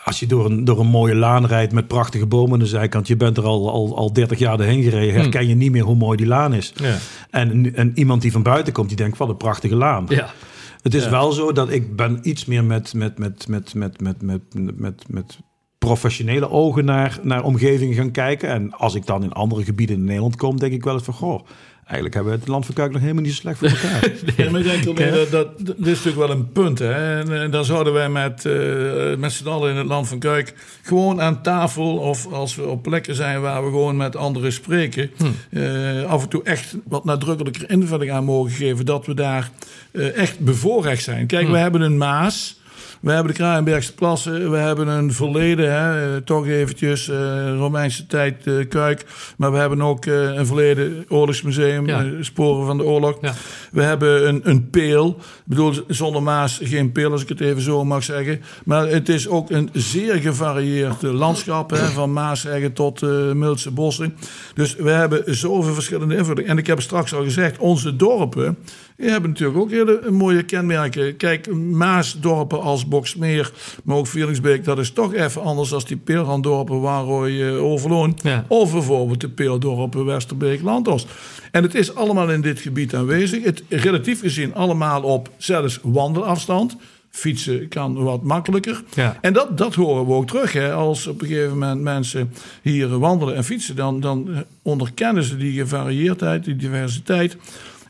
als 0.04 0.20
je 0.20 0.26
door 0.28 0.46
een, 0.46 0.64
door 0.64 0.80
een 0.80 0.88
mooie 0.88 1.16
laan 1.16 1.46
rijdt 1.46 1.74
met 1.74 1.88
prachtige 1.88 2.26
bomen 2.26 2.54
aan 2.54 2.60
de 2.60 2.66
zijkant, 2.66 3.08
je 3.08 3.18
bent 3.18 3.38
er 3.38 3.44
al, 3.44 3.72
al, 3.72 3.98
al 3.98 4.14
30 4.14 4.40
jaar 4.40 4.58
doorheen 4.58 4.84
gereden, 4.84 5.22
herken 5.22 5.48
je 5.48 5.56
niet 5.56 5.72
meer 5.72 5.84
hoe 5.84 5.96
mooi 5.96 6.18
die 6.18 6.28
laan 6.28 6.54
is. 6.54 6.74
Ja. 6.76 6.98
En, 7.30 7.76
en 7.76 7.92
iemand 7.96 8.22
die 8.22 8.32
van 8.32 8.44
buiten 8.44 8.74
komt, 8.74 8.88
die 8.88 8.98
denkt, 8.98 9.18
wat 9.18 9.30
een 9.30 9.38
prachtige 9.38 9.76
laan. 9.76 10.06
Ja. 10.08 10.34
Het 10.82 10.94
is 10.94 11.10
wel 11.10 11.32
zo 11.32 11.52
dat 11.52 11.70
ik 11.70 11.96
ben 11.96 12.20
iets 12.22 12.46
meer 12.46 12.64
met, 12.64 12.94
met, 12.94 13.18
met, 13.18 13.48
met, 13.48 13.74
met, 13.74 14.02
met, 14.02 14.22
met, 14.22 14.80
met, 14.80 15.04
met 15.08 15.40
professionele 15.86 16.50
ogen 16.50 16.86
naar, 16.86 17.20
naar 17.22 17.44
omgevingen 17.44 17.96
gaan 17.96 18.12
kijken. 18.12 18.50
En 18.50 18.74
als 18.74 18.96
ik 18.96 19.06
dan 19.06 19.24
in 19.24 19.34
andere 19.34 19.64
gebieden 19.64 19.96
in 19.96 20.04
Nederland 20.04 20.36
kom, 20.36 20.60
denk 20.60 20.74
ik 20.74 20.84
wel 20.84 20.94
eens 20.94 21.04
van, 21.04 21.14
goh, 21.14 21.48
eigenlijk 21.84 22.14
hebben 22.14 22.34
we 22.34 22.40
het 22.40 22.48
land 22.48 22.66
van 22.66 22.76
Kuik 22.76 22.92
nog 22.92 23.02
helemaal 23.02 23.24
niet 23.24 23.34
zo 23.34 23.40
slecht 23.40 23.58
voor 23.58 23.68
elkaar. 23.78 24.12
nee, 24.38 24.50
maar 24.50 24.60
ik 24.60 24.66
denk 24.84 25.00
ermee, 25.00 25.12
dat, 25.12 25.32
dat, 25.32 25.58
dit 25.58 25.78
is 25.78 26.04
natuurlijk 26.04 26.16
wel 26.16 26.30
een 26.30 26.52
punt. 26.52 26.80
Hè? 26.80 27.20
En, 27.20 27.42
en 27.42 27.52
dan 27.52 27.66
zouden 27.66 27.94
wij 27.94 28.10
met, 28.10 28.46
uh, 28.46 29.16
met 29.16 29.32
z'n 29.32 29.48
allen 29.48 29.72
in 29.72 29.78
het 29.78 29.88
land 29.88 30.08
van 30.08 30.20
Kuik 30.20 30.54
gewoon 30.82 31.22
aan 31.22 31.42
tafel... 31.42 31.98
of 31.98 32.32
als 32.32 32.56
we 32.56 32.68
op 32.68 32.84
plekken 32.84 33.16
zijn 33.16 33.42
waar 33.42 33.64
we 33.64 33.70
gewoon 33.70 33.98
met 33.98 34.16
anderen 34.16 34.54
spreken... 34.54 35.12
Hm. 35.18 35.26
Uh, 35.50 36.04
af 36.04 36.24
en 36.24 36.30
toe 36.30 36.44
echt 36.44 36.76
wat 36.84 37.06
nadrukkelijker 37.06 37.70
invulling 37.70 38.12
aan 38.12 38.24
mogen 38.24 38.52
geven... 38.52 38.86
dat 38.86 39.06
we 39.06 39.14
daar 39.14 39.50
uh, 39.92 40.18
echt 40.18 40.40
bevoorrecht 40.40 41.04
zijn. 41.04 41.28
Kijk, 41.28 41.46
hm. 41.46 41.52
we 41.52 41.58
hebben 41.58 41.82
een 41.82 41.98
Maas... 41.98 42.62
We 43.04 43.12
hebben 43.12 43.32
de 43.32 43.38
Kraaienbergse 43.38 43.94
plassen. 43.94 44.52
We 44.52 44.58
hebben 44.58 44.88
een 44.88 45.14
verleden, 45.14 45.74
hè, 45.74 46.22
toch 46.22 46.48
eventjes 46.48 47.10
uh, 47.10 47.56
Romeinse 47.58 48.06
tijd 48.06 48.46
uh, 48.46 48.68
Kuik. 48.70 49.06
Maar 49.38 49.52
we 49.52 49.58
hebben 49.58 49.82
ook 49.82 50.06
uh, 50.06 50.36
een 50.36 50.46
verleden 50.46 51.06
oorlogsmuseum, 51.10 51.88
ja. 51.88 52.06
sporen 52.20 52.66
van 52.66 52.78
de 52.78 52.84
oorlog. 52.84 53.18
Ja. 53.22 53.34
We 53.72 53.82
hebben 53.82 54.28
een, 54.28 54.42
een 54.44 54.70
peel. 54.70 55.08
Ik 55.20 55.44
bedoel, 55.44 55.74
zonder 55.88 56.24
Maas 56.24 56.60
geen 56.64 56.92
peel, 56.92 57.12
als 57.12 57.22
ik 57.22 57.30
het 57.30 57.42
even 57.42 57.62
zo 57.62 57.86
mag 57.86 58.04
zeggen. 58.04 58.42
Maar 58.66 58.88
het 58.88 59.10
is 59.10 59.28
ook 59.28 59.50
een 59.50 59.70
zeer 59.74 60.16
gevarieerd 60.16 61.02
landschap. 61.02 61.70
Hè, 61.70 61.86
van 61.86 62.14
Maaseggen 62.14 62.74
tot 62.74 63.02
Multse 63.34 63.72
bossen. 63.72 64.16
Dus 64.54 64.76
we 64.76 64.90
hebben 64.90 65.36
zoveel 65.36 65.74
verschillende 65.74 66.16
invulling. 66.16 66.48
En 66.48 66.58
ik 66.58 66.68
heb 66.68 66.82
straks 66.82 67.14
al 67.14 67.24
gezegd, 67.24 67.58
onze 67.58 67.96
dorpen... 67.96 68.58
Die 68.98 69.12
hebben 69.12 69.30
natuurlijk 69.30 69.60
ook 69.60 69.72
hele 69.72 70.12
mooie 70.12 70.44
kenmerken. 70.44 71.18
Kijk, 71.18 71.54
Maasdorpen 71.54 72.62
als 72.62 72.88
Boksmeer, 72.94 73.52
maar 73.84 73.98
ook 73.98 74.08
Vierlingsbeek, 74.08 74.64
dat 74.64 74.80
is 74.80 74.92
toch 74.92 75.14
even 75.14 75.42
anders 75.42 75.70
dan 75.70 75.82
die 75.86 75.98
peelranddorpen 75.98 76.82
waar 76.82 77.30
je 77.30 77.52
overloon. 77.52 78.18
Ja. 78.24 78.46
Of 78.48 78.72
bijvoorbeeld 78.72 79.22
de 79.22 79.30
peeldorpen 79.30 80.06
Westerbeek, 80.06 80.62
Landos. 80.62 81.06
En 81.52 81.64
het 81.64 81.76
is 81.76 81.96
allemaal 81.96 82.30
in 82.30 82.42
dit 82.42 82.60
gebied 82.60 82.96
aanwezig. 82.96 83.44
Het 83.44 83.64
relatief 83.70 84.20
gezien 84.20 84.56
allemaal 84.56 85.02
op 85.02 85.30
zelfs 85.38 85.80
wandelafstand. 85.84 86.76
Fietsen 87.10 87.68
kan 87.68 88.04
wat 88.04 88.24
makkelijker. 88.24 88.84
Ja. 88.94 89.18
En 89.22 89.34
dat, 89.34 89.58
dat 89.58 89.76
horen 89.76 90.06
we 90.06 90.14
ook 90.14 90.28
terug. 90.28 90.54
Hè. 90.54 90.74
Als 90.74 91.08
op 91.08 91.22
een 91.22 91.28
gegeven 91.28 91.52
moment 91.58 91.82
mensen 91.82 92.34
hier 92.62 93.00
wandelen 93.00 93.36
en 93.36 93.44
fietsen, 93.44 93.76
dan, 93.76 94.00
dan 94.00 94.44
onderkennen 94.62 95.24
ze 95.24 95.38
die 95.38 95.60
gevarieerdheid, 95.60 96.44
die 96.44 96.56
diversiteit. 96.56 97.38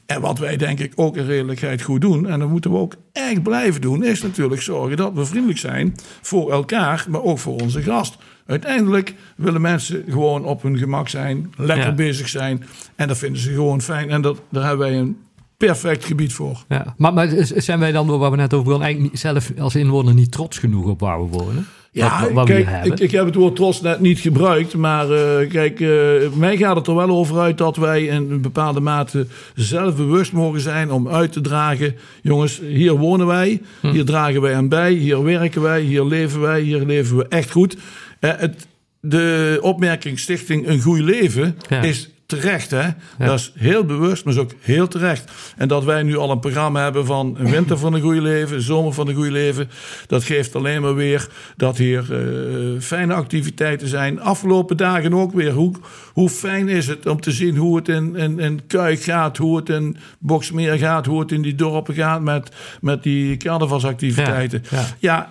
En 0.06 0.22
wat 0.22 0.39
wij 0.39 0.58
denk 0.58 0.80
ik 0.80 0.94
ook 0.96 1.18
in 1.18 1.26
redelijkheid 1.26 1.82
goed 1.82 2.02
doen, 2.02 2.28
en 2.28 2.39
dat 2.39 2.50
moeten 2.50 2.72
we 2.72 2.78
ook 2.78 2.96
echt 3.12 3.44
blijven 3.44 3.82
doen, 3.82 4.04
is 4.04 4.22
natuurlijk 4.22 4.62
zorgen 4.62 4.98
dat 4.98 5.13
we 5.13 5.26
vriendelijk 5.26 5.60
zijn 5.60 5.96
voor 6.22 6.52
elkaar, 6.52 7.06
maar 7.10 7.22
ook 7.22 7.39
voor 7.39 7.62
onze 7.62 7.82
gast. 7.82 8.18
Uiteindelijk 8.46 9.13
willen 9.36 9.62
mensen 9.62 10.04
gewoon 10.10 10.46
op 10.46 10.62
hun 10.62 10.78
gemak 10.78 11.10
zijn, 11.10 11.54
lekker 11.58 11.86
ja. 11.86 11.94
bezig 11.94 12.30
zijn. 12.30 12.63
En 12.96 13.08
dat 13.08 13.18
vinden 13.18 13.42
ze 13.42 13.54
gewoon 13.54 13.82
fijn. 13.82 14.10
En 14.10 14.22
dat, 14.22 14.42
daar 14.50 14.68
hebben 14.68 14.88
wij 14.88 14.98
een 15.00 15.18
perfect 15.58 16.06
gebied 16.06 16.34
voor. 16.34 16.63
Ja, 16.68 16.94
maar, 16.98 17.13
maar 17.13 17.28
zijn 17.39 17.80
wij 17.80 17.92
dan, 17.92 18.18
waar 18.20 18.32
we 18.32 18.38
net 18.38 18.54
over 18.54 18.66
begonnen, 18.66 18.88
eigenlijk 18.88 19.18
zelf 19.18 19.52
als 19.60 19.76
inwoner 19.76 20.13
niet 20.13 20.32
trots 20.32 20.58
genoeg 20.58 20.86
op 20.86 21.00
waar 21.00 21.22
we 21.22 21.28
wonen? 21.28 21.68
Ja, 21.94 22.22
wat, 22.22 22.32
wat 22.32 22.46
kijk, 22.46 22.86
ik, 22.86 23.00
ik, 23.00 23.12
heb 23.12 23.26
het 23.26 23.36
woord 23.36 23.56
trots 23.56 23.82
net 23.82 24.00
niet 24.00 24.20
gebruikt. 24.20 24.76
Maar 24.76 25.10
uh, 25.10 25.50
kijk, 25.50 25.80
uh, 25.80 25.90
mij 26.36 26.58
gaat 26.58 26.76
het 26.76 26.88
er 26.88 26.96
wel 26.96 27.10
over 27.10 27.40
uit 27.40 27.58
dat 27.58 27.76
wij 27.76 28.06
in 28.06 28.32
een 28.32 28.42
bepaalde 28.42 28.80
mate 28.80 29.28
zelfbewust 29.56 30.32
mogen 30.32 30.60
zijn 30.60 30.92
om 30.92 31.08
uit 31.08 31.32
te 31.32 31.42
dragen. 31.42 31.96
Jongens, 32.22 32.62
hier 32.68 32.94
wonen 32.94 33.28
wij, 33.28 33.62
hm. 33.80 33.92
hier 33.92 34.06
dragen 34.06 34.42
wij 34.42 34.56
aan 34.56 34.70
bij, 34.70 34.92
hier 34.92 35.24
werken 35.24 35.62
wij, 35.62 35.82
hier 35.82 36.04
leven 36.06 36.42
wij, 36.42 36.62
hier 36.62 36.86
leven 36.86 37.18
we 37.18 37.28
echt 37.28 37.52
goed. 37.52 37.78
Uh, 38.20 38.32
het, 38.38 38.68
de 39.00 39.58
opmerking 39.62 40.20
Stichting 40.20 40.68
Een 40.68 40.82
Goed 40.82 41.00
Leven 41.00 41.58
ja. 41.70 41.82
is 41.82 42.10
terecht. 42.26 42.72
Hè? 42.72 42.86
Ja. 42.86 42.94
Dat 43.18 43.40
is 43.40 43.52
heel 43.56 43.86
bewust, 43.86 44.26
maar 44.26 44.34
is 44.34 44.40
ook 44.40 44.52
heel 44.60 44.88
terecht. 44.88 45.32
En 45.58 45.68
dat 45.68 45.84
wij 45.84 46.04
nu 46.04 46.18
al 46.18 46.32
een 46.32 46.40
programma 46.40 46.84
hebben 46.84 47.06
van 47.06 47.36
een 47.40 47.52
winter 47.52 47.78
van 47.78 47.94
een 47.94 48.02
goede 48.02 48.22
leven, 48.22 48.62
zomer 48.62 48.94
van 48.94 49.08
een 49.08 49.16
goede 49.16 49.32
leven. 49.32 49.70
Dat 50.08 50.24
geeft 50.24 50.56
alleen 50.56 50.82
maar 50.82 50.96
weer 50.96 51.28
dat 51.58 51.78
hier 51.78 52.06
uh, 52.12 52.82
fijne 52.82 53.14
activiteiten 53.14 53.88
zijn. 53.88 54.22
Afgelopen 54.22 54.78
dagen 54.78 55.14
ook 55.14 55.34
weer. 55.34 55.52
Hoe, 55.52 55.76
hoe 56.14 56.30
fijn 56.30 56.68
is 56.68 56.88
het 56.88 57.06
om 57.06 57.22
te 57.22 57.32
zien 57.32 57.58
hoe 57.58 57.76
het 57.76 57.88
in, 57.88 58.16
in, 58.16 58.40
in 58.40 58.68
Kuik 58.68 59.02
gaat, 59.02 59.38
hoe 59.38 59.58
het 59.58 59.70
in 59.70 59.98
Boksmeer 60.20 60.78
gaat, 60.78 61.06
hoe 61.06 61.20
het 61.20 61.32
in 61.32 61.42
die 61.42 61.56
dorpen 61.56 61.94
gaat 61.94 62.22
met, 62.22 62.56
met 62.82 63.04
die 63.04 63.38
carnavalsactiviteiten. 63.38 64.64
Ja, 64.70 64.78
ja. 64.78 64.86
ja 65.00 65.30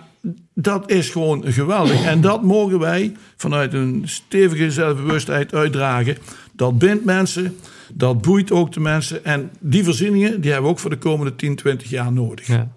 dat 0.53 0.91
is 0.91 1.09
gewoon 1.09 1.43
geweldig. 1.45 2.05
En 2.05 2.21
dat 2.21 2.43
mogen 2.43 2.79
wij 2.79 3.15
vanuit 3.37 3.73
een 3.73 4.01
stevige 4.05 4.71
zelfbewustheid 4.71 5.53
uitdragen. 5.53 6.17
Dat 6.55 6.77
bindt 6.77 7.05
mensen, 7.05 7.55
dat 7.93 8.21
boeit 8.21 8.51
ook 8.51 8.71
de 8.71 8.79
mensen. 8.79 9.25
En 9.25 9.51
die 9.59 9.83
voorzieningen 9.83 10.41
die 10.41 10.51
hebben 10.51 10.69
we 10.69 10.75
ook 10.75 10.81
voor 10.81 10.89
de 10.89 10.97
komende 10.97 11.35
10, 11.35 11.55
20 11.55 11.89
jaar 11.89 12.11
nodig. 12.11 12.47
Ja. 12.47 12.71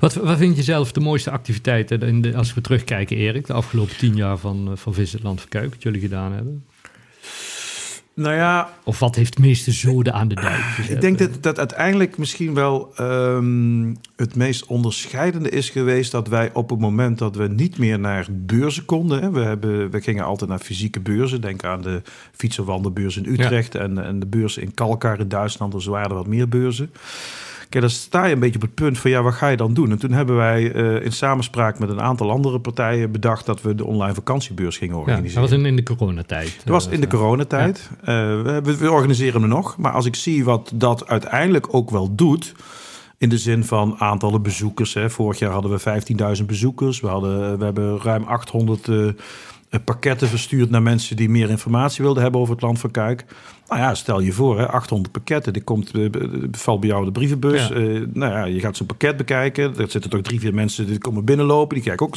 Wat, 0.00 0.14
wat 0.14 0.38
vind 0.38 0.56
je 0.56 0.62
zelf 0.62 0.92
de 0.92 1.00
mooiste 1.00 1.30
activiteiten 1.30 2.34
als 2.34 2.54
we 2.54 2.60
terugkijken, 2.60 3.16
Erik, 3.16 3.46
de 3.46 3.52
afgelopen 3.52 3.96
tien 3.96 4.16
jaar 4.16 4.38
van, 4.38 4.70
van 4.74 4.94
Visitland 4.94 5.40
Verkuik, 5.40 5.70
wat 5.70 5.82
jullie 5.82 6.00
gedaan 6.00 6.32
hebben? 6.32 6.64
Nou 8.14 8.34
ja, 8.34 8.70
Of 8.84 8.98
wat 8.98 9.14
heeft 9.14 9.34
het 9.34 9.44
meeste 9.44 9.72
zoden 9.72 10.12
aan 10.12 10.28
de 10.28 10.34
dijk 10.34 10.62
gezet? 10.62 10.94
ik 10.94 11.00
denk 11.00 11.18
dat, 11.18 11.42
dat 11.42 11.58
uiteindelijk 11.58 12.18
misschien 12.18 12.54
wel 12.54 12.92
ehm, 12.96 13.94
het 14.16 14.34
meest 14.36 14.66
onderscheidende 14.66 15.48
is 15.48 15.70
geweest 15.70 16.10
dat 16.10 16.28
wij 16.28 16.50
op 16.52 16.70
het 16.70 16.78
moment 16.78 17.18
dat 17.18 17.36
we 17.36 17.48
niet 17.48 17.78
meer 17.78 17.98
naar 17.98 18.26
beurzen 18.30 18.84
konden. 18.84 19.22
Hè, 19.22 19.30
we, 19.30 19.40
hebben, 19.40 19.90
we 19.90 20.00
gingen 20.00 20.24
altijd 20.24 20.50
naar 20.50 20.58
fysieke 20.58 21.00
beurzen. 21.00 21.40
Denk 21.40 21.64
aan 21.64 21.82
de 21.82 22.02
fietsenwandelbeurs 22.32 23.16
in 23.16 23.26
Utrecht 23.26 23.74
en, 23.74 24.04
en 24.04 24.18
de 24.18 24.26
beurs 24.26 24.56
in 24.56 24.74
Kalkar 24.74 25.20
in 25.20 25.28
Duitsland. 25.28 25.72
Dus 25.72 25.84
er 25.84 25.90
waren 25.90 26.10
er 26.10 26.16
wat 26.16 26.26
meer 26.26 26.48
beurzen. 26.48 26.90
Kijk, 27.72 27.84
dan 27.84 27.92
sta 27.92 28.24
je 28.24 28.34
een 28.34 28.40
beetje 28.40 28.54
op 28.54 28.62
het 28.62 28.74
punt 28.74 28.98
van 28.98 29.10
ja, 29.10 29.22
wat 29.22 29.34
ga 29.34 29.48
je 29.48 29.56
dan 29.56 29.74
doen? 29.74 29.90
En 29.90 29.98
toen 29.98 30.12
hebben 30.12 30.36
wij 30.36 30.72
eh, 30.72 31.04
in 31.04 31.12
samenspraak 31.12 31.78
met 31.78 31.88
een 31.88 32.00
aantal 32.00 32.30
andere 32.30 32.60
partijen 32.60 33.12
bedacht 33.12 33.46
dat 33.46 33.62
we 33.62 33.74
de 33.74 33.84
online 33.84 34.14
vakantiebeurs 34.14 34.76
gingen 34.76 34.94
Ja, 34.94 35.00
organiseren. 35.00 35.40
dat 35.40 35.50
was 35.50 35.58
in, 35.58 35.66
in 35.66 35.76
de 35.76 35.82
coronatijd. 35.82 36.56
Dat 36.56 36.68
was 36.68 36.86
in 36.88 37.00
de 37.00 37.06
coronatijd. 37.06 37.90
Eh, 38.00 38.04
we, 38.42 38.76
we 38.78 38.90
organiseren 38.90 39.40
hem 39.40 39.50
nog. 39.50 39.76
Maar 39.76 39.92
als 39.92 40.06
ik 40.06 40.14
zie 40.14 40.44
wat 40.44 40.72
dat 40.74 41.06
uiteindelijk 41.06 41.74
ook 41.74 41.90
wel 41.90 42.14
doet. 42.14 42.54
In 43.18 43.28
de 43.28 43.38
zin 43.38 43.64
van 43.64 43.94
aantallen 43.98 44.42
bezoekers. 44.42 44.94
Hè. 44.94 45.10
Vorig 45.10 45.38
jaar 45.38 45.50
hadden 45.50 45.70
we 45.70 46.36
15.000 46.38 46.44
bezoekers. 46.46 47.00
We, 47.00 47.06
hadden, 47.06 47.58
we 47.58 47.64
hebben 47.64 48.00
ruim 48.00 48.24
800 48.24 48.88
eh, 48.88 49.08
eh, 49.08 49.12
pakketten 49.84 50.28
verstuurd 50.28 50.70
naar 50.70 50.82
mensen 50.82 51.16
die 51.16 51.28
meer 51.28 51.50
informatie 51.50 52.04
wilden 52.04 52.22
hebben 52.22 52.40
over 52.40 52.54
het 52.54 52.62
land 52.62 52.78
van 52.78 52.90
Kuik. 52.90 53.24
Nou 53.72 53.84
ja, 53.84 53.94
stel 53.94 54.20
je 54.20 54.32
voor, 54.32 54.58
hè, 54.58 54.68
800 54.68 55.12
pakketten. 55.12 55.52
Dit 55.52 55.64
komt, 55.64 55.90
eh, 55.90 56.08
valt 56.50 56.80
bij 56.80 56.88
jou 56.88 57.04
de 57.04 57.12
brievenbus. 57.12 57.68
Ja. 57.68 57.74
Eh, 57.74 58.00
nou 58.12 58.32
ja, 58.32 58.44
je 58.44 58.60
gaat 58.60 58.76
zo'n 58.76 58.86
pakket 58.86 59.16
bekijken. 59.16 59.64
Er 59.78 59.90
zitten 59.90 60.10
toch 60.10 60.20
drie, 60.20 60.40
vier 60.40 60.54
mensen 60.54 60.86
die 60.86 60.98
komen 60.98 61.24
binnenlopen. 61.24 61.74
Die 61.74 61.84
kijken 61.84 62.06
ook. 62.06 62.16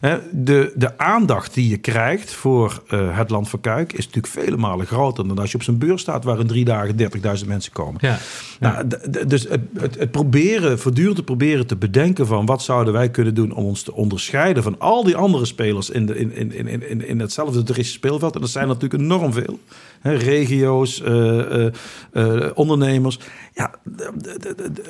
Hè, 0.00 0.18
de, 0.32 0.72
de 0.74 0.98
aandacht 0.98 1.54
die 1.54 1.68
je 1.68 1.76
krijgt 1.76 2.32
voor 2.32 2.82
eh, 2.88 3.16
het 3.16 3.30
land 3.30 3.48
van 3.48 3.60
Kuik 3.60 3.92
is 3.92 4.06
natuurlijk 4.06 4.34
vele 4.34 4.56
malen 4.56 4.86
groter 4.86 5.28
dan 5.28 5.38
als 5.38 5.50
je 5.50 5.56
op 5.56 5.62
zijn 5.62 5.78
beurs 5.78 6.02
staat 6.02 6.24
waar 6.24 6.40
in 6.40 6.46
drie 6.46 6.64
dagen 6.64 6.96
30.000 7.40 7.46
mensen 7.46 7.72
komen. 7.72 8.00
Ja, 8.00 8.18
Nou, 8.60 8.86
dus 9.26 9.48
het, 9.48 9.60
het, 9.78 9.98
het 9.98 10.10
proberen, 10.10 10.78
voortdurend 10.78 11.16
te 11.16 11.22
proberen 11.22 11.66
te 11.66 11.76
bedenken 11.76 12.26
van 12.26 12.46
wat 12.46 12.62
zouden 12.62 12.92
wij 12.92 13.10
kunnen 13.10 13.34
doen 13.34 13.52
om 13.52 13.64
ons 13.64 13.82
te 13.82 13.94
onderscheiden 13.94 14.62
van 14.62 14.78
al 14.78 15.04
die 15.04 15.16
andere 15.16 15.44
spelers 15.44 15.90
in, 15.90 16.06
de, 16.06 16.18
in, 16.18 16.32
in, 16.32 16.52
in, 16.52 16.88
in, 16.88 17.06
in 17.06 17.20
hetzelfde 17.20 17.62
toeristische 17.62 17.98
speelveld. 17.98 18.34
En 18.34 18.40
dat 18.40 18.50
zijn 18.50 18.68
natuurlijk 18.68 19.02
enorm 19.02 19.32
veel. 19.32 19.58
Hè, 20.00 20.14
regio's, 20.14 21.02
eh, 21.02 21.64
eh, 21.66 21.72
eh, 22.12 22.50
ondernemers. 22.54 23.18
Ja, 23.54 23.70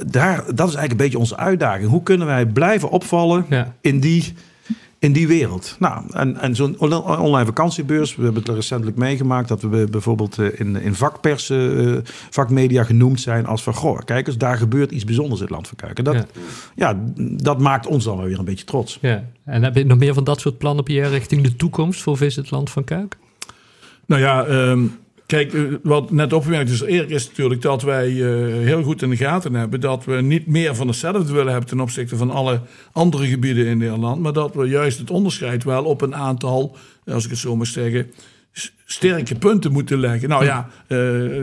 daar, 0.06 0.36
dat 0.36 0.68
is 0.68 0.74
eigenlijk 0.74 0.90
een 0.90 0.96
beetje 0.96 1.18
onze 1.18 1.36
uitdaging. 1.36 1.88
Hoe 1.90 2.02
kunnen 2.02 2.26
wij 2.26 2.46
blijven 2.46 2.90
opvallen 2.90 3.46
Ja. 3.48 3.74
in 3.80 4.00
die 4.00 4.32
in 5.00 5.12
die 5.12 5.28
wereld. 5.28 5.76
Nou, 5.78 6.02
en, 6.10 6.36
en 6.36 6.54
zo'n 6.56 6.74
on- 6.78 6.92
online 7.18 7.44
vakantiebeurs, 7.46 8.16
we 8.16 8.22
hebben 8.24 8.42
het 8.42 8.54
recentelijk 8.54 8.96
meegemaakt 8.96 9.48
dat 9.48 9.62
we 9.62 9.86
bijvoorbeeld 9.90 10.38
in, 10.38 10.76
in 10.76 10.94
vakpers, 10.94 11.50
eh, 11.50 11.96
vakmedia 12.30 12.84
genoemd 12.84 13.20
zijn 13.20 13.46
als 13.46 13.62
van, 13.62 13.74
goh, 13.74 13.98
kijk 14.04 14.26
eens, 14.26 14.38
daar 14.38 14.56
gebeurt 14.56 14.90
iets 14.90 15.04
bijzonders 15.04 15.40
in 15.40 15.46
het 15.46 15.54
land 15.54 15.68
van 15.68 15.76
Kuik. 15.76 15.98
En 15.98 16.04
dat, 16.04 16.14
Ja. 16.14 16.24
ja. 16.74 17.00
dat 17.42 17.58
maakt 17.58 17.86
ons 17.86 18.04
dan 18.04 18.16
wel 18.16 18.26
weer 18.26 18.38
een 18.38 18.44
beetje 18.44 18.64
trots. 18.64 18.98
ja. 19.00 19.24
En 19.44 19.62
heb 19.62 19.74
je 19.76 19.84
nog 19.84 19.98
meer 19.98 20.14
van 20.14 20.24
dat 20.24 20.40
soort 20.40 20.58
plannen, 20.58 20.84
Pierre, 20.84 21.08
richting 21.10 21.42
de 21.42 21.56
toekomst 21.56 22.02
voor 22.02 22.16
Visit 22.16 22.50
Land 22.50 22.70
van 22.70 22.84
Kuik? 22.84 23.16
Nou 24.08 24.20
ja, 24.20 24.44
ehm, 24.44 24.86
kijk, 25.26 25.52
eh, 25.52 25.62
wat 25.82 26.10
net 26.10 26.32
opgemerkt 26.32 26.70
is, 26.70 26.80
eerlijk 26.80 27.10
is 27.10 27.28
natuurlijk 27.28 27.62
dat 27.62 27.82
wij 27.82 28.06
eh, 28.06 28.64
heel 28.64 28.82
goed 28.82 29.02
in 29.02 29.10
de 29.10 29.16
gaten 29.16 29.54
hebben 29.54 29.80
dat 29.80 30.04
we 30.04 30.20
niet 30.20 30.46
meer 30.46 30.74
van 30.74 30.86
hetzelfde 30.86 31.32
willen 31.32 31.50
hebben 31.52 31.68
ten 31.68 31.80
opzichte 31.80 32.16
van 32.16 32.30
alle 32.30 32.60
andere 32.92 33.26
gebieden 33.26 33.66
in 33.66 33.78
Nederland, 33.78 34.20
maar 34.20 34.32
dat 34.32 34.54
we 34.54 34.66
juist 34.66 34.98
het 34.98 35.10
onderscheid 35.10 35.64
wel 35.64 35.84
op 35.84 36.00
een 36.00 36.14
aantal, 36.14 36.76
als 37.06 37.24
ik 37.24 37.30
het 37.30 37.38
zo 37.38 37.56
mag 37.56 37.66
zeggen, 37.66 38.10
sterke 38.90 39.34
punten 39.34 39.72
moeten 39.72 40.00
leggen. 40.00 40.28
Nou 40.28 40.44
ja, 40.44 40.68
eh, 40.86 40.96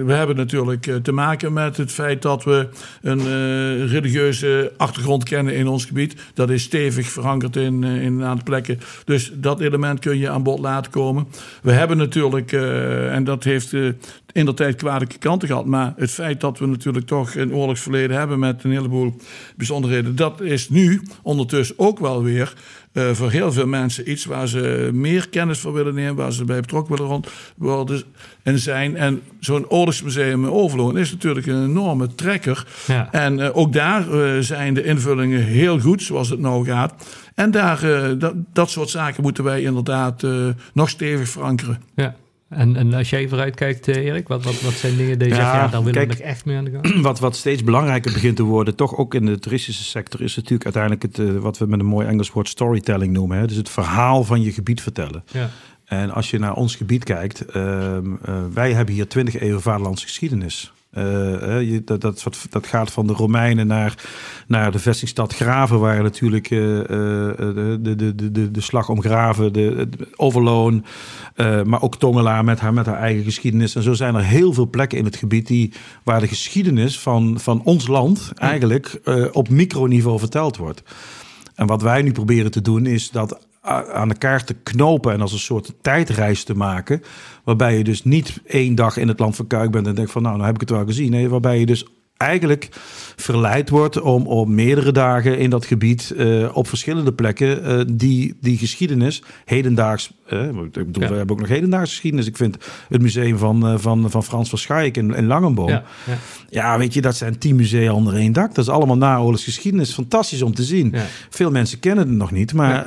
we 0.05 0.13
hebben 0.13 0.35
natuurlijk 0.35 0.87
eh, 0.87 0.95
te 0.95 1.11
maken 1.11 1.53
met 1.53 1.77
het 1.77 1.91
feit 1.91 2.21
dat 2.21 2.43
we 2.43 2.67
een 3.01 3.19
eh, 3.19 3.91
religieuze 3.91 4.71
achtergrond 4.77 5.23
kennen 5.23 5.55
in 5.55 5.67
ons 5.67 5.85
gebied. 5.85 6.15
Dat 6.33 6.49
is 6.49 6.63
stevig 6.63 7.07
verankerd 7.07 7.55
in, 7.55 7.83
in 7.83 8.19
een 8.19 8.23
aantal 8.23 8.43
plekken. 8.43 8.79
Dus 9.05 9.31
dat 9.33 9.59
element 9.59 9.99
kun 9.99 10.17
je 10.17 10.29
aan 10.29 10.43
bod 10.43 10.59
laten 10.59 10.91
komen. 10.91 11.27
We 11.61 11.71
hebben 11.71 11.97
natuurlijk, 11.97 12.51
en 12.51 13.23
dat 13.23 13.43
heeft 13.43 13.73
in 14.31 14.45
de 14.45 14.53
tijd 14.53 14.75
kwalijke 14.75 15.17
kanten 15.17 15.47
gehad, 15.47 15.65
maar 15.65 15.93
het 15.97 16.11
feit 16.11 16.41
dat 16.41 16.59
we 16.59 16.65
natuurlijk 16.65 17.05
toch 17.05 17.35
een 17.35 17.53
oorlogsverleden 17.53 18.17
hebben 18.17 18.39
met 18.39 18.63
een 18.63 18.71
heleboel 18.71 19.15
bijzonderheden, 19.55 20.15
dat 20.15 20.41
is 20.41 20.69
nu 20.69 21.01
ondertussen 21.21 21.79
ook 21.79 21.99
wel 21.99 22.23
weer 22.23 22.53
eh, 22.95 23.11
voor 23.11 23.31
heel 23.31 23.51
veel 23.51 23.67
mensen 23.67 24.11
iets 24.11 24.25
waar 24.25 24.47
ze 24.47 24.89
meer 24.93 25.29
kennis 25.29 25.59
voor 25.59 25.73
willen 25.73 25.93
nemen, 25.93 26.15
waar 26.15 26.33
ze 26.33 26.45
bij 26.45 26.59
betrokken 26.59 26.95
willen 26.95 27.11
rond 27.11 27.27
worden 27.55 28.03
en 28.43 28.59
zijn. 28.59 28.95
En 28.95 29.21
zo'n 29.39 29.69
oorlogsmuseum 29.69 30.43
in 30.43 30.51
Overloon 30.51 30.97
is 30.97 31.11
natuurlijk 31.11 31.45
een 31.45 31.63
enorme 31.63 32.15
trekker. 32.15 32.65
Ja. 32.87 33.07
En 33.11 33.39
eh, 33.39 33.57
ook 33.57 33.73
daar 33.73 34.11
eh, 34.11 34.39
zijn 34.39 34.73
de 34.73 34.83
invullingen 34.83 35.43
heel 35.43 35.79
goed, 35.79 36.01
zoals 36.01 36.29
het 36.29 36.39
nou 36.39 36.65
gaat. 36.65 36.93
En 37.33 37.51
daar, 37.51 37.79
dat, 38.17 38.33
dat 38.53 38.69
soort 38.69 38.89
zaken 38.89 39.23
moeten 39.23 39.43
wij 39.43 39.61
inderdaad 39.61 40.23
nog 40.73 40.89
stevig 40.89 41.29
verankeren. 41.29 41.81
Ja. 41.95 42.15
En, 42.55 42.75
en 42.75 42.93
als 42.93 43.09
jij 43.09 43.27
vooruit 43.27 43.55
kijkt, 43.55 43.87
eh, 43.87 44.05
Erik, 44.05 44.27
wat, 44.27 44.43
wat, 44.43 44.61
wat 44.61 44.73
zijn 44.73 44.97
dingen 44.97 45.19
die 45.19 45.27
je 45.27 45.33
Ja, 45.33 45.39
zegt, 45.39 45.53
ja, 45.53 45.67
daar 45.67 45.83
willen 45.83 46.01
we 46.01 46.07
nog 46.07 46.17
echt 46.17 46.45
mee 46.45 46.57
aan 46.57 46.63
de 46.63 46.71
gang? 46.71 47.01
Wat, 47.01 47.19
wat 47.19 47.35
steeds 47.35 47.63
belangrijker 47.63 48.13
begint 48.13 48.35
te 48.35 48.43
worden, 48.43 48.75
toch 48.75 48.97
ook 48.97 49.13
in 49.13 49.25
de 49.25 49.39
toeristische 49.39 49.83
sector, 49.83 50.21
is 50.21 50.35
natuurlijk 50.35 50.63
uiteindelijk 50.63 51.01
het, 51.01 51.19
eh, 51.19 51.41
wat 51.41 51.57
we 51.57 51.65
met 51.65 51.79
een 51.79 51.85
mooi 51.85 52.07
Engels 52.07 52.31
woord 52.31 52.47
storytelling 52.47 53.13
noemen. 53.13 53.37
Hè? 53.37 53.47
Dus 53.47 53.57
het 53.57 53.69
verhaal 53.69 54.23
van 54.23 54.41
je 54.41 54.51
gebied 54.51 54.81
vertellen. 54.81 55.23
Ja. 55.31 55.49
En 55.85 56.11
als 56.11 56.29
je 56.29 56.39
naar 56.39 56.53
ons 56.53 56.75
gebied 56.75 57.03
kijkt, 57.03 57.45
eh, 57.45 57.97
wij 58.53 58.73
hebben 58.73 58.95
hier 58.95 59.07
20 59.07 59.39
eeuwen 59.39 59.61
vaderlandse 59.61 60.05
geschiedenis. 60.05 60.73
Eh, 60.95 61.75
eh, 61.75 61.81
dat, 61.85 62.01
dat, 62.01 62.25
dat 62.49 62.67
gaat 62.67 62.91
van 62.91 63.07
de 63.07 63.13
Romeinen 63.13 63.67
naar, 63.67 64.03
naar 64.47 64.71
de 64.71 64.79
vestingstad 64.79 65.33
Graven, 65.33 65.79
waar 65.79 66.03
natuurlijk 66.03 66.51
eh, 66.51 66.57
de, 66.57 67.93
de, 67.95 68.31
de, 68.31 68.51
de, 68.51 68.61
slag 68.61 68.89
om 68.89 69.01
Graven, 69.01 69.53
de, 69.53 69.89
Overloon, 70.15 70.85
maar 71.65 71.81
ook 71.81 71.97
Tongela 71.97 72.41
met 72.41 72.59
haar, 72.59 72.73
met 72.73 72.85
haar 72.85 72.97
eigen 72.97 73.23
geschiedenis. 73.23 73.75
En 73.75 73.83
zo 73.83 73.93
zijn 73.93 74.15
er 74.15 74.23
heel 74.23 74.53
veel 74.53 74.69
plekken 74.69 74.97
in 74.97 75.05
het 75.05 75.15
gebied 75.15 75.47
die, 75.47 75.73
waar 76.03 76.19
de 76.19 76.27
geschiedenis 76.27 76.99
van, 76.99 77.39
van 77.39 77.61
ons 77.63 77.87
land 77.87 78.31
eigenlijk 78.35 79.01
op 79.31 79.49
microniveau 79.49 80.19
verteld 80.19 80.57
wordt. 80.57 80.83
En 81.55 81.67
wat 81.67 81.81
wij 81.81 82.01
nu 82.01 82.11
proberen 82.11 82.51
te 82.51 82.61
doen 82.61 82.85
is 82.85 83.11
dat 83.11 83.39
aan 83.65 84.09
elkaar 84.09 84.43
te 84.43 84.53
knopen 84.53 85.13
en 85.13 85.21
als 85.21 85.31
een 85.31 85.39
soort 85.39 85.73
tijdreis 85.81 86.43
te 86.43 86.55
maken. 86.55 87.01
Waarbij 87.43 87.77
je 87.77 87.83
dus 87.83 88.03
niet 88.03 88.41
één 88.45 88.75
dag 88.75 88.97
in 88.97 89.07
het 89.07 89.19
land 89.19 89.35
van 89.35 89.47
Kuik 89.47 89.71
bent 89.71 89.87
en 89.87 89.95
denkt 89.95 90.11
van 90.11 90.21
nou, 90.21 90.33
nou 90.33 90.45
heb 90.45 90.55
ik 90.55 90.61
het 90.61 90.77
wel 90.77 90.85
gezien. 90.85 91.11
Nee, 91.11 91.29
waarbij 91.29 91.59
je 91.59 91.65
dus 91.65 91.85
eigenlijk 92.17 92.69
verleid 93.15 93.69
wordt 93.69 94.01
om 94.01 94.27
op 94.27 94.47
meerdere 94.47 94.91
dagen 94.91 95.37
in 95.37 95.49
dat 95.49 95.65
gebied 95.65 96.13
eh, 96.17 96.49
op 96.53 96.67
verschillende 96.67 97.13
plekken 97.13 97.63
eh, 97.63 97.81
die, 97.87 98.37
die 98.41 98.57
geschiedenis 98.57 99.23
hedendaags. 99.45 100.11
eh, 100.27 100.47
ik 100.47 100.71
bedoel, 100.73 101.03
Ja. 101.03 101.09
we 101.09 101.15
hebben 101.15 101.35
ook 101.35 101.41
nog 101.41 101.49
hedendaagse 101.49 101.91
geschiedenis. 101.93 102.27
Ik 102.27 102.37
vind 102.37 102.57
het 102.89 103.01
museum 103.01 103.37
van, 103.37 103.79
van, 103.79 104.11
van 104.11 104.23
Frans 104.23 104.49
van 104.49 104.57
Schaik 104.57 104.97
in, 104.97 105.13
in 105.15 105.25
Langenboom. 105.27 105.69
Ja, 105.69 105.83
ja. 106.05 106.17
Ja, 106.49 106.77
weet 106.77 106.93
je, 106.93 107.01
dat 107.01 107.15
zijn 107.15 107.37
tien 107.37 107.55
musea 107.55 107.93
onder 107.93 108.13
één 108.15 108.33
dak. 108.33 108.55
Dat 108.55 108.65
is 108.65 108.71
allemaal 108.71 108.97
naoorlogsgeschiedenis. 108.97 109.93
Fantastisch 109.93 110.41
om 110.41 110.53
te 110.53 110.63
zien. 110.63 110.95
Veel 111.29 111.51
mensen 111.51 111.79
kennen 111.79 112.07
het 112.07 112.17
nog 112.17 112.31
niet. 112.31 112.53
Maar, 112.53 112.85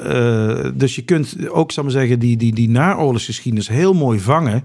dus 0.74 0.94
je 0.94 1.02
kunt 1.02 1.48
ook, 1.48 1.70
ik 1.72 1.82
maar 1.82 1.90
zeggen, 1.90 2.18
die, 2.18 2.36
die, 2.36 2.54
die 2.54 2.68
naoorlogsgeschiedenis 2.68 3.68
heel 3.68 3.94
mooi 3.94 4.20
vangen 4.20 4.64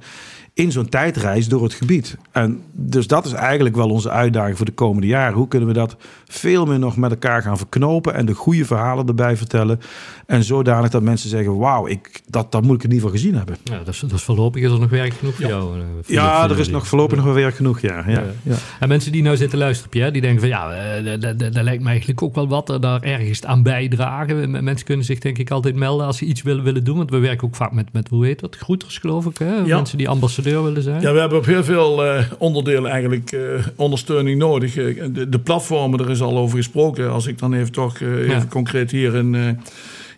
in 0.53 0.71
zo'n 0.71 0.89
tijdreis 0.89 1.47
door 1.47 1.63
het 1.63 1.73
gebied. 1.73 2.17
En 2.31 2.61
dus 2.71 3.07
dat 3.07 3.25
is 3.25 3.31
eigenlijk 3.31 3.75
wel 3.75 3.89
onze 3.89 4.09
uitdaging 4.09 4.57
voor 4.57 4.65
de 4.65 4.71
komende 4.71 5.07
jaren. 5.07 5.33
Hoe 5.37 5.47
kunnen 5.47 5.67
we 5.67 5.73
dat 5.73 5.95
veel 6.27 6.65
meer 6.65 6.79
nog 6.79 6.97
met 6.97 7.11
elkaar 7.11 7.41
gaan 7.41 7.57
verknopen 7.57 8.13
en 8.13 8.25
de 8.25 8.33
goede 8.33 8.65
verhalen 8.65 9.07
erbij 9.07 9.37
vertellen. 9.37 9.79
En 10.25 10.43
zodanig 10.43 10.89
dat 10.89 11.01
mensen 11.01 11.29
zeggen, 11.29 11.57
wauw, 11.57 11.87
ik, 11.87 12.21
dat, 12.27 12.51
dat 12.51 12.61
moet 12.63 12.75
ik 12.75 12.83
in 12.83 12.91
ieder 12.91 13.03
geval 13.05 13.19
gezien 13.21 13.35
hebben. 13.35 13.55
Ja, 13.63 13.77
dat, 13.77 13.87
is, 13.87 13.99
dat 13.99 14.11
is 14.11 14.23
voorlopig 14.23 14.61
is 14.63 14.71
er 14.71 14.79
nog 14.79 14.89
werk 14.89 15.13
genoeg 15.13 15.35
voor 15.35 15.45
jou. 15.45 15.79
eh, 15.79 15.85
voor 16.01 16.13
Ja, 16.15 16.41
voor 16.41 16.55
er 16.55 16.59
is 16.59 16.67
nog 16.69 16.87
voorlopig 16.87 17.15
nog 17.15 17.25
wel 17.25 17.33
werk 17.33 17.55
genoeg, 17.55 17.79
ja. 17.79 18.03
ja, 18.07 18.23
ja. 18.43 18.55
En 18.79 18.87
mensen 18.87 19.11
die 19.11 19.21
nou 19.23 19.37
zitten 19.37 19.57
luisteren, 19.57 19.89
Pierre, 19.89 20.11
die 20.11 20.21
denken 20.21 20.39
van 20.39 20.49
ja, 20.49 20.71
eh, 20.73 21.05
dat- 21.05 21.21
dat- 21.21 21.39
dat 21.39 21.53
dat 21.53 21.63
lijkt 21.63 21.83
me 21.83 21.89
eigenlijk 21.89 22.21
ook 22.21 22.35
wel 22.35 22.47
wat 22.47 22.69
er 22.69 22.81
daar 22.81 23.01
ergens 23.01 23.45
aan 23.45 23.63
bijdragen. 23.63 24.63
Mensen 24.63 24.85
kunnen 24.85 25.05
zich 25.05 25.19
denk 25.19 25.37
ik 25.37 25.51
altijd 25.51 25.75
melden 25.75 26.05
als 26.05 26.17
ze 26.17 26.25
iets 26.25 26.41
willen, 26.41 26.63
willen 26.63 26.83
doen. 26.83 26.97
Want 26.97 27.09
we 27.09 27.17
werken 27.17 27.47
ook 27.47 27.55
vaak 27.55 27.71
met, 27.71 27.93
met 27.93 28.07
hoe 28.09 28.25
heet 28.25 28.39
dat, 28.39 28.55
groeters 28.55 28.97
geloof 28.97 29.25
ik. 29.25 29.37
Hè? 29.37 29.55
Ja. 29.55 29.75
Mensen 29.75 29.97
die 29.97 30.07
ambassadeur 30.45 30.63
willen 30.63 30.83
zijn. 30.83 31.01
Ja, 31.01 31.13
we 31.13 31.19
hebben 31.19 31.37
op 31.37 31.45
heel 31.45 31.63
veel 31.63 32.05
eh, 32.05 32.23
onderdelen 32.37 32.91
eigenlijk 32.91 33.31
eh, 33.31 33.39
ondersteuning 33.75 34.39
nodig. 34.39 34.75
Eh, 34.77 35.03
de, 35.11 35.29
de 35.29 35.39
platformen, 35.39 35.99
er 35.99 36.09
is 36.09 36.21
al 36.21 36.37
over 36.37 36.57
gesproken. 36.57 37.11
Als 37.11 37.27
ik 37.27 37.39
dan 37.39 37.53
even 37.53 37.71
toch 37.71 37.99
even 38.01 38.25
Ja. 38.29 38.45
concreet 38.49 38.91
hier 38.91 39.15
in, 39.15 39.57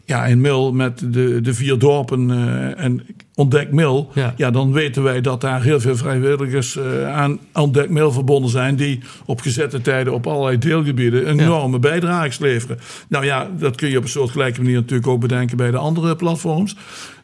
ja, 0.06 0.26
in 0.26 0.42
Mil 0.42 0.74
met 0.74 1.14
de, 1.14 1.42
de 1.42 1.54
vier 1.54 1.78
dorpen 1.78 2.30
en 2.78 3.02
Ontdek 3.36 3.72
Mil. 3.72 4.10
Ja. 4.14 4.34
Ja. 4.38 4.52
dan 4.52 4.72
weten 4.74 5.04
wij 5.04 5.22
dat 5.22 5.42
daar 5.42 5.64
heel 5.64 5.80
veel 5.80 5.96
vrijwilligers 5.96 6.80
aan 7.14 7.40
Ontdek 7.54 7.90
Mil 7.90 8.12
verbonden 8.12 8.50
zijn. 8.50 8.76
Die 8.76 9.00
op 9.26 9.42
gezette 9.42 9.82
tijden 9.82 10.14
op 10.14 10.28
allerlei 10.28 10.58
deelgebieden 10.58 11.30
een 11.30 11.36
Ja. 11.38 11.44
enorme 11.44 11.80
bijdrage 11.80 12.42
leveren. 12.44 12.78
Nou 13.10 13.26
ja, 13.26 13.50
dat 13.60 13.76
kun 13.76 13.90
je 13.90 13.98
op 13.98 14.04
een 14.04 14.10
soort 14.10 14.30
gelijke 14.32 14.62
manier 14.62 14.76
natuurlijk 14.76 15.08
ook 15.08 15.20
bedenken 15.20 15.58
bij 15.58 15.72
de 15.72 15.78
andere 15.78 16.16
platforms. 16.16 16.76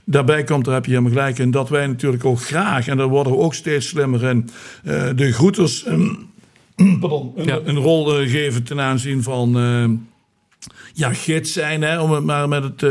Daarbij 0.06 0.44
komt, 0.44 0.66
daar 0.66 0.74
heb 0.74 0.86
je 0.86 0.92
helemaal 0.92 1.12
gelijk 1.12 1.38
in, 1.40 1.52
dat 1.52 1.70
wij 1.70 1.88
natuurlijk 1.88 2.26
ook 2.26 2.42
graag, 2.42 2.88
en 2.88 2.98
daar 2.98 3.08
worden 3.08 3.34
we 3.34 3.40
ook 3.40 3.54
steeds 3.54 3.88
slimmer 3.88 4.24
in, 4.24 4.50
uh, 4.84 5.10
de 5.16 5.32
groeters 5.32 5.86
een, 5.86 6.30
pardon, 7.00 7.32
een, 7.36 7.46
Ja. 7.46 7.60
een 7.64 7.78
rol 7.78 8.20
eh, 8.20 8.30
geven 8.30 8.64
ten 8.64 8.80
aanzien 8.82 9.24
van 9.24 9.58
eh, 9.58 9.90
ja, 10.94 11.14
gids 11.14 11.54
zijn, 11.54 11.82
hè, 11.82 12.00
om 12.02 12.12
het 12.12 12.24
maar 12.24 12.48
met 12.48 12.64
het 12.64 12.84
eh, 12.84 12.90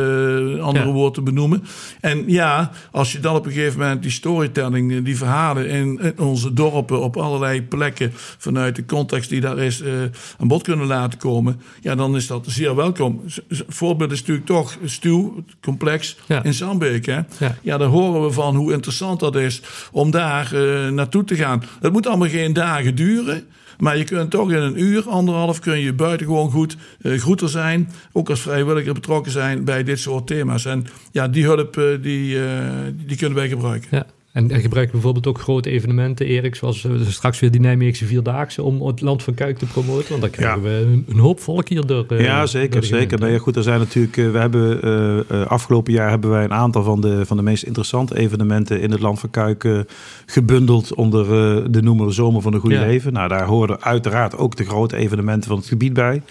andere 0.64 0.86
Ja. 0.86 0.92
woord 0.92 1.14
te 1.14 1.22
benoemen. 1.22 1.64
En 2.00 2.24
ja, 2.26 2.70
als 2.90 3.12
je 3.12 3.20
dan 3.20 3.34
op 3.36 3.46
een 3.46 3.52
gegeven 3.52 3.78
moment 3.78 4.02
die 4.02 4.10
storytelling, 4.10 4.92
eh, 4.92 5.04
die 5.04 5.16
verhalen 5.16 5.68
in, 5.68 5.98
in 6.00 6.18
onze 6.18 6.52
dorpen 6.52 7.00
op 7.02 7.16
allerlei 7.16 7.62
plekken 7.62 8.10
vanuit 8.38 8.76
de 8.76 8.84
context 8.84 9.30
die 9.30 9.40
daar 9.40 9.58
is 9.58 9.80
eh, 9.80 9.92
aan 10.38 10.48
bod 10.48 10.62
kunnen 10.62 10.86
laten 10.86 11.18
komen, 11.18 11.60
ja, 11.80 11.94
dan 11.94 12.16
is 12.16 12.26
dat 12.26 12.44
zeer 12.48 12.74
welkom. 12.76 13.22
Voorbeeld 13.68 14.12
is 14.12 14.18
natuurlijk 14.20 14.46
toch 14.46 14.76
Stuw, 14.84 15.34
het 15.36 15.54
complex 15.60 16.16
Ja. 16.26 16.42
in 16.42 16.54
Zandbeek. 16.54 17.06
Hè? 17.06 17.14
Ja. 17.38 17.56
Ja, 17.62 17.78
daar 17.78 17.88
horen 17.88 18.22
we 18.24 18.30
van 18.30 18.56
hoe 18.56 18.72
interessant 18.72 19.20
dat 19.20 19.36
is 19.36 19.62
om 19.92 20.10
daar 20.10 20.54
naartoe 20.92 21.24
te 21.24 21.34
gaan. 21.36 21.62
Het 21.80 21.92
moet 21.92 22.06
allemaal 22.06 22.28
geen 22.28 22.52
dagen 22.52 22.94
duren. 22.94 23.44
Maar 23.80 23.96
je 23.96 24.04
kunt 24.04 24.30
toch 24.30 24.50
in 24.50 24.56
een 24.56 24.80
uur, 24.80 25.08
anderhalf, 25.08 25.58
kun 25.58 25.78
je 25.78 25.92
buitengewoon 25.92 26.50
goed 26.50 26.76
eh 27.00 27.18
groeter 27.18 27.48
zijn. 27.48 27.88
Ook 28.12 28.30
als 28.30 28.40
vrijwilliger 28.40 28.94
betrokken 28.94 29.32
zijn 29.32 29.64
bij 29.64 29.82
dit 29.84 29.98
soort 29.98 30.26
thema's. 30.26 30.64
En 30.64 30.86
ja, 31.12 31.28
die 31.28 31.44
hulp 31.44 31.76
eh, 31.76 31.84
die, 32.02 32.44
eh, 32.44 32.62
die 33.06 33.16
kunnen 33.16 33.36
wij 33.36 33.48
gebruiken. 33.48 33.88
Ja. 33.90 34.06
En, 34.32 34.50
en 34.50 34.60
gebruik 34.60 34.86
je 34.86 34.92
bijvoorbeeld 34.92 35.26
ook 35.26 35.38
grote 35.40 35.70
evenementen, 35.70 36.26
Erik, 36.26 36.54
zoals 36.54 36.84
eh, 36.84 36.92
straks 37.06 37.40
weer 37.40 37.50
die 37.50 37.60
Nijmeegse 37.60 38.06
Vierdaagse, 38.06 38.62
om 38.62 38.86
het 38.86 39.00
land 39.00 39.22
van 39.22 39.34
Kuik 39.34 39.58
te 39.58 39.66
promoten? 39.66 40.08
Want 40.08 40.20
dan 40.20 40.30
krijgen 40.30 40.62
Ja. 40.62 40.68
we 40.68 40.74
een, 40.86 41.04
een 41.08 41.18
hoop 41.18 41.40
volk 41.40 41.68
hier 41.68 41.86
door. 41.86 42.04
eh, 42.08 42.20
Ja, 42.24 42.46
zeker. 42.46 42.80
de 42.80 42.86
zeker. 42.86 43.18
Nou 43.18 43.32
ja, 43.32 43.38
goed, 43.38 43.56
er 43.56 43.62
zijn 43.62 43.78
natuurlijk, 43.78 44.16
eh, 44.16 44.30
we 44.30 44.38
hebben 44.38 45.48
afgelopen 45.48 45.92
jaar 45.92 46.10
hebben 46.10 46.30
wij 46.30 46.44
een 46.44 46.52
aantal 46.52 46.82
van 46.82 47.00
de, 47.00 47.26
van 47.26 47.36
de 47.36 47.42
meest 47.42 47.62
interessante 47.62 48.18
evenementen 48.18 48.80
in 48.80 48.90
het 48.90 49.00
Land 49.00 49.20
van 49.20 49.30
Kuik 49.30 49.84
gebundeld 50.26 50.94
onder 50.94 51.26
de 51.72 51.82
noemer 51.82 52.14
Zomer 52.14 52.42
van 52.42 52.54
een 52.54 52.60
Goede 52.60 52.74
Ja. 52.74 52.86
Leven. 52.86 53.12
Nou, 53.12 53.28
daar 53.28 53.46
horen 53.46 53.82
uiteraard 53.82 54.36
ook 54.36 54.56
de 54.56 54.64
grote 54.64 54.96
evenementen 54.96 55.48
van 55.48 55.58
het 55.58 55.66
gebied 55.68 55.92
bij. 55.92 56.22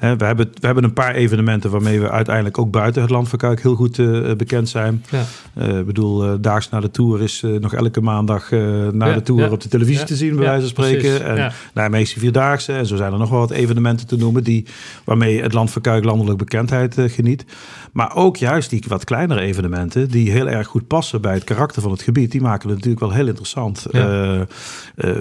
We, 0.00 0.24
hebben, 0.24 0.46
we 0.60 0.66
hebben 0.66 0.84
een 0.84 0.92
paar 0.92 1.14
evenementen 1.14 1.70
waarmee 1.70 2.00
we 2.00 2.10
uiteindelijk 2.10 2.58
ook 2.58 2.70
buiten 2.70 3.02
het 3.02 3.10
Land 3.10 3.28
van 3.28 3.38
Kuik 3.38 3.62
heel 3.62 3.74
goed 3.74 3.98
eh, 3.98 4.32
bekend 4.36 4.68
zijn. 4.68 5.04
Ja. 5.10 5.22
Eh, 5.54 5.78
Ik 5.78 5.86
bedoel, 5.86 6.24
eh, 6.24 6.32
daags 6.40 6.68
na 6.68 6.80
de 6.80 6.90
Tour 6.90 7.22
is 7.22 7.42
eh, 7.42 7.50
nog 7.50 7.74
elke 7.74 8.00
maandag 8.00 8.52
eh, 8.52 8.60
na 8.92 9.06
Ja, 9.06 9.14
de 9.14 9.22
Tour 9.22 9.40
ja. 9.42 9.50
op 9.50 9.60
de 9.60 9.68
televisie 9.68 10.04
te 10.04 10.16
zien, 10.16 10.36
bij 10.36 10.44
wijze 10.44 10.60
van 10.60 10.68
spreken. 10.68 11.18
precies. 11.18 11.20
En. 11.44 11.52
Nijmeegse 11.74 12.18
Vierdaagse. 12.18 12.72
En 12.72 12.86
zo 12.86 12.96
zijn 12.96 13.12
er 13.12 13.18
nog 13.18 13.30
wel 13.30 13.38
wat 13.38 13.50
evenementen 13.50 14.06
te 14.06 14.16
noemen 14.16 14.44
die, 14.44 14.66
waarmee 15.04 15.42
het 15.42 15.52
Land 15.52 15.70
van 15.70 15.82
Kuik 15.82 16.04
landelijk 16.04 16.38
bekendheid 16.38 16.98
eh, 16.98 17.10
geniet. 17.10 17.44
Maar 17.92 18.16
ook 18.16 18.36
juist 18.36 18.70
die 18.70 18.84
wat 18.88 19.04
kleinere 19.04 19.40
evenementen 19.40 20.10
die 20.10 20.30
heel 20.30 20.48
erg 20.48 20.66
goed 20.66 20.86
passen 20.86 21.20
bij 21.20 21.34
het 21.34 21.44
karakter 21.44 21.82
van 21.82 21.90
het 21.90 22.02
gebied. 22.02 22.30
Die 22.30 22.40
maken 22.40 22.68
het 22.68 22.76
natuurlijk 22.76 23.00
wel 23.04 23.12
heel 23.12 23.26
interessant. 23.26 23.86
Eh, 23.86 24.40
eh, 24.40 24.46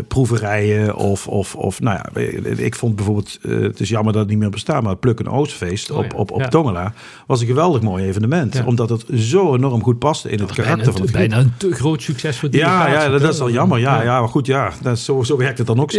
proeverijen 0.07 0.95
of, 0.95 1.27
of, 1.27 1.55
of, 1.55 1.81
nou 1.81 1.97
ja, 1.97 2.21
ik 2.57 2.75
vond 2.75 2.95
bijvoorbeeld, 2.95 3.39
eh, 3.41 3.59
het 3.59 3.79
is 3.79 3.89
jammer 3.89 4.13
dat 4.13 4.21
het 4.21 4.29
niet 4.31 4.39
meer 4.39 4.49
bestaat, 4.49 4.61
maar 4.67 4.83
het 4.83 4.99
Pluk 4.99 5.19
en 5.19 5.29
Oostfeest 5.29 5.91
Oh 5.91 5.97
op, 5.97 6.03
ja, 6.11 6.17
op, 6.17 6.31
op 6.31 6.39
ja. 6.41 6.47
Tongela 6.47 6.93
was 7.27 7.41
een 7.41 7.47
geweldig 7.47 7.81
mooi 7.81 8.05
evenement. 8.05 8.53
Ja. 8.53 8.65
Omdat 8.65 8.89
het 8.89 9.05
zo 9.15 9.55
enorm 9.55 9.83
goed 9.83 9.99
paste 9.99 10.29
in 10.29 10.39
het 10.39 10.51
karakter 10.51 10.91
van 10.91 11.01
het 11.01 11.11
bijna 11.11 11.37
een 11.37 11.53
te 11.57 11.71
groot 11.71 12.01
succes 12.01 12.37
voor 12.39 12.49
die 12.49 12.59
Ja, 12.59 12.87
ja, 12.87 13.09
dat, 13.09 13.21
dat 13.21 13.33
is 13.33 13.39
wel 13.39 13.49
jammer. 13.49 13.79
Ja, 13.79 14.01
ja. 14.01 14.19
maar 14.19 14.29
goed, 14.29 14.45
ja, 14.45 14.71
dat, 14.81 14.97
is- 14.97 15.05
zo, 15.05 15.23
zo 15.23 15.37
werkt 15.37 15.57
het 15.57 15.67
dan 15.67 15.79
ook 15.79 15.91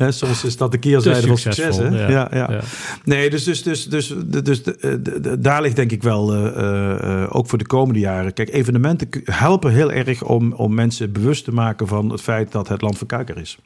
soms. 0.00 0.44
Is 0.44 0.56
dat 0.56 0.72
de 0.72 0.78
keerzijde 0.78 1.26
van 1.26 1.38
succes. 1.38 1.76
Hè? 1.76 2.08
ja. 2.12 2.28
Ja. 2.32 2.60
Nee, 3.04 3.30
dus, 3.30 3.44
dus, 3.44 3.62
dus, 3.62 3.84
dus, 3.84 4.14
dus, 4.26 4.42
dus 4.42 4.62
de- 4.62 5.02
de- 5.02 5.20
de- 5.20 5.40
daar 5.40 5.62
ligt 5.62 5.76
denk 5.76 5.92
ik 5.92 6.02
wel, 6.02 6.32
eh, 6.34 6.46
eh, 6.46 7.22
eh, 7.22 7.28
ook 7.36 7.48
voor 7.48 7.58
de 7.58 7.66
komende 7.66 8.00
jaren. 8.00 8.32
Kijk, 8.32 8.52
evenementen 8.52 9.08
helpen 9.24 9.72
heel 9.72 9.92
erg 9.92 10.22
om, 10.22 10.52
om 10.52 10.74
mensen 10.74 11.12
bewust 11.12 11.44
te 11.44 11.52
maken 11.52 11.86
van 11.86 12.10
het 12.10 12.20
feit 12.20 12.52
dat 12.52 12.68
het 12.68 12.82
land 12.82 12.98
van 12.98 13.06
Kuik 13.06 13.28
er 13.28 13.38
is. 13.38 13.58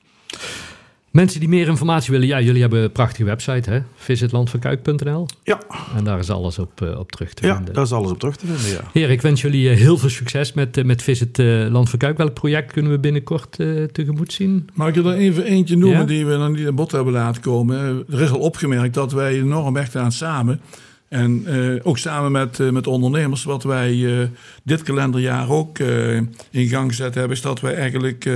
Mensen 1.13 1.41
die 1.41 1.49
meer 1.49 1.69
informatie 1.69 2.11
willen, 2.13 2.27
ja, 2.27 2.41
jullie 2.41 2.61
hebben 2.61 2.83
een 2.83 2.93
prachtige 2.93 3.25
website, 3.25 3.71
hè? 3.71 3.81
visitlandvankuik.nl. 3.95 5.27
Ja, 5.43 5.61
En 5.97 6.05
daar 6.05 6.19
is 6.19 6.31
alles 6.31 6.59
op, 6.59 6.83
eh, 6.83 6.99
op 6.99 7.13
terug 7.13 7.35
te 7.35 7.47
ja 7.47 7.55
vinden. 7.57 7.75
daar 7.75 7.85
is 7.85 7.93
alles 7.93 8.11
op 8.11 8.19
terug 8.19 8.37
te 8.37 8.47
vinden. 8.47 8.71
Ja. 8.83 8.91
Heer, 8.93 9.11
ik 9.11 9.21
wens 9.23 9.41
jullie 9.41 9.71
eh, 9.71 9.77
heel 9.77 9.99
veel 9.99 10.09
succes 10.09 10.53
met, 10.53 10.77
eh, 10.77 10.85
met 10.85 11.03
Visit 11.03 11.39
eh, 11.39 11.67
Land 11.71 11.91
van 11.91 11.99
Kuik. 11.99 12.17
Welk 12.17 12.35
project 12.35 12.73
kunnen 12.73 12.93
we 12.93 12.99
binnenkort 12.99 13.59
eh, 13.59 13.85
tegemoet 13.85 14.33
zien? 14.33 14.69
Mag 14.75 14.89
ik 14.89 14.97
er 14.97 15.03
dan 15.03 15.13
even 15.13 15.45
eentje 15.45 15.77
noemen 15.77 15.99
Ja? 15.99 16.05
die 16.05 16.27
we 16.27 16.37
nog 16.37 16.57
niet 16.57 16.67
aan 16.67 16.75
bod 16.75 16.93
hebben 16.93 17.13
laten 17.13 17.43
komen? 17.43 18.05
Er 18.11 18.21
is 18.21 18.31
al 18.31 18.39
opgemerkt 18.39 18.95
dat 18.95 19.13
wij 19.13 19.33
enorm 19.39 19.77
echt 19.77 19.97
aan 19.97 20.13
samen. 20.13 20.61
En 21.09 21.43
eh, 21.47 21.81
ook 21.87 21.99
samen 21.99 22.33
met, 22.33 22.61
eh, 22.61 22.71
met 22.71 22.87
ondernemers, 22.87 23.45
wat 23.45 23.63
wij 23.63 24.21
eh, 24.21 24.27
dit 24.65 24.83
kalenderjaar 24.83 25.49
ook 25.51 25.79
eh, 25.79 26.17
in 26.51 26.69
gang 26.69 26.89
gezet 26.91 27.15
hebben, 27.15 27.37
is 27.37 27.43
dat 27.43 27.61
wij 27.61 27.75
eigenlijk 27.75 28.25
eh, 28.25 28.35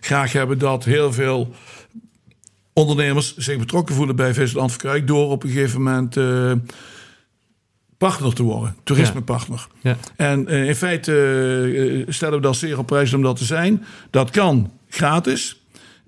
graag 0.00 0.32
hebben 0.32 0.58
dat 0.58 0.84
heel 0.84 1.12
veel 1.12 1.50
ondernemers 2.74 3.36
zich 3.36 3.58
betrokken 3.58 3.94
voelen 3.94 4.16
bij 4.16 4.34
Visland 4.34 4.70
Verkruik 4.70 5.06
door 5.06 5.30
op 5.30 5.42
een 5.42 5.50
gegeven 5.50 5.82
moment 5.82 6.16
eh, 6.16 6.52
partner 7.98 8.34
te 8.34 8.42
worden, 8.42 8.76
toerismepartner. 8.84 9.66
Ja. 9.80 9.96
En 10.16 10.48
eh, 10.48 10.68
in 10.68 10.74
feite 10.74 11.12
eh, 12.06 12.12
stellen 12.12 12.36
we 12.36 12.42
dat 12.42 12.56
zeer 12.56 12.78
op 12.78 12.86
prijs 12.86 13.12
om 13.12 13.22
dat 13.22 13.36
te 13.36 13.44
zijn. 13.44 13.84
Dat 14.10 14.30
kan 14.30 14.70
gratis. 14.88 15.58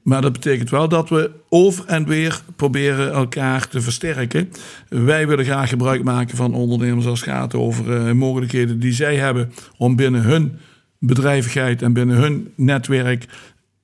Maar 0.02 0.22
dat 0.22 0.32
betekent 0.32 0.70
wel 0.70 0.88
dat 0.88 1.08
we 1.08 1.30
over 1.48 1.84
en 1.86 2.06
weer 2.06 2.40
proberen 2.56 3.12
elkaar 3.12 3.68
te 3.68 3.80
versterken. 3.80 4.52
Wij 4.88 5.26
willen 5.26 5.44
graag 5.44 5.68
gebruik 5.68 6.02
maken 6.02 6.36
van 6.36 6.54
ondernemers 6.54 7.06
als 7.06 7.20
het 7.20 7.28
gaat 7.28 7.54
over 7.54 8.16
mogelijkheden 8.16 8.80
die 8.80 8.92
zij 8.92 9.16
hebben 9.16 9.52
om 9.76 9.96
binnen 9.96 10.22
hun 10.22 10.58
bedrijvigheid 10.98 11.82
en 11.82 11.92
binnen 11.92 12.16
hun 12.16 12.52
netwerk 12.56 13.26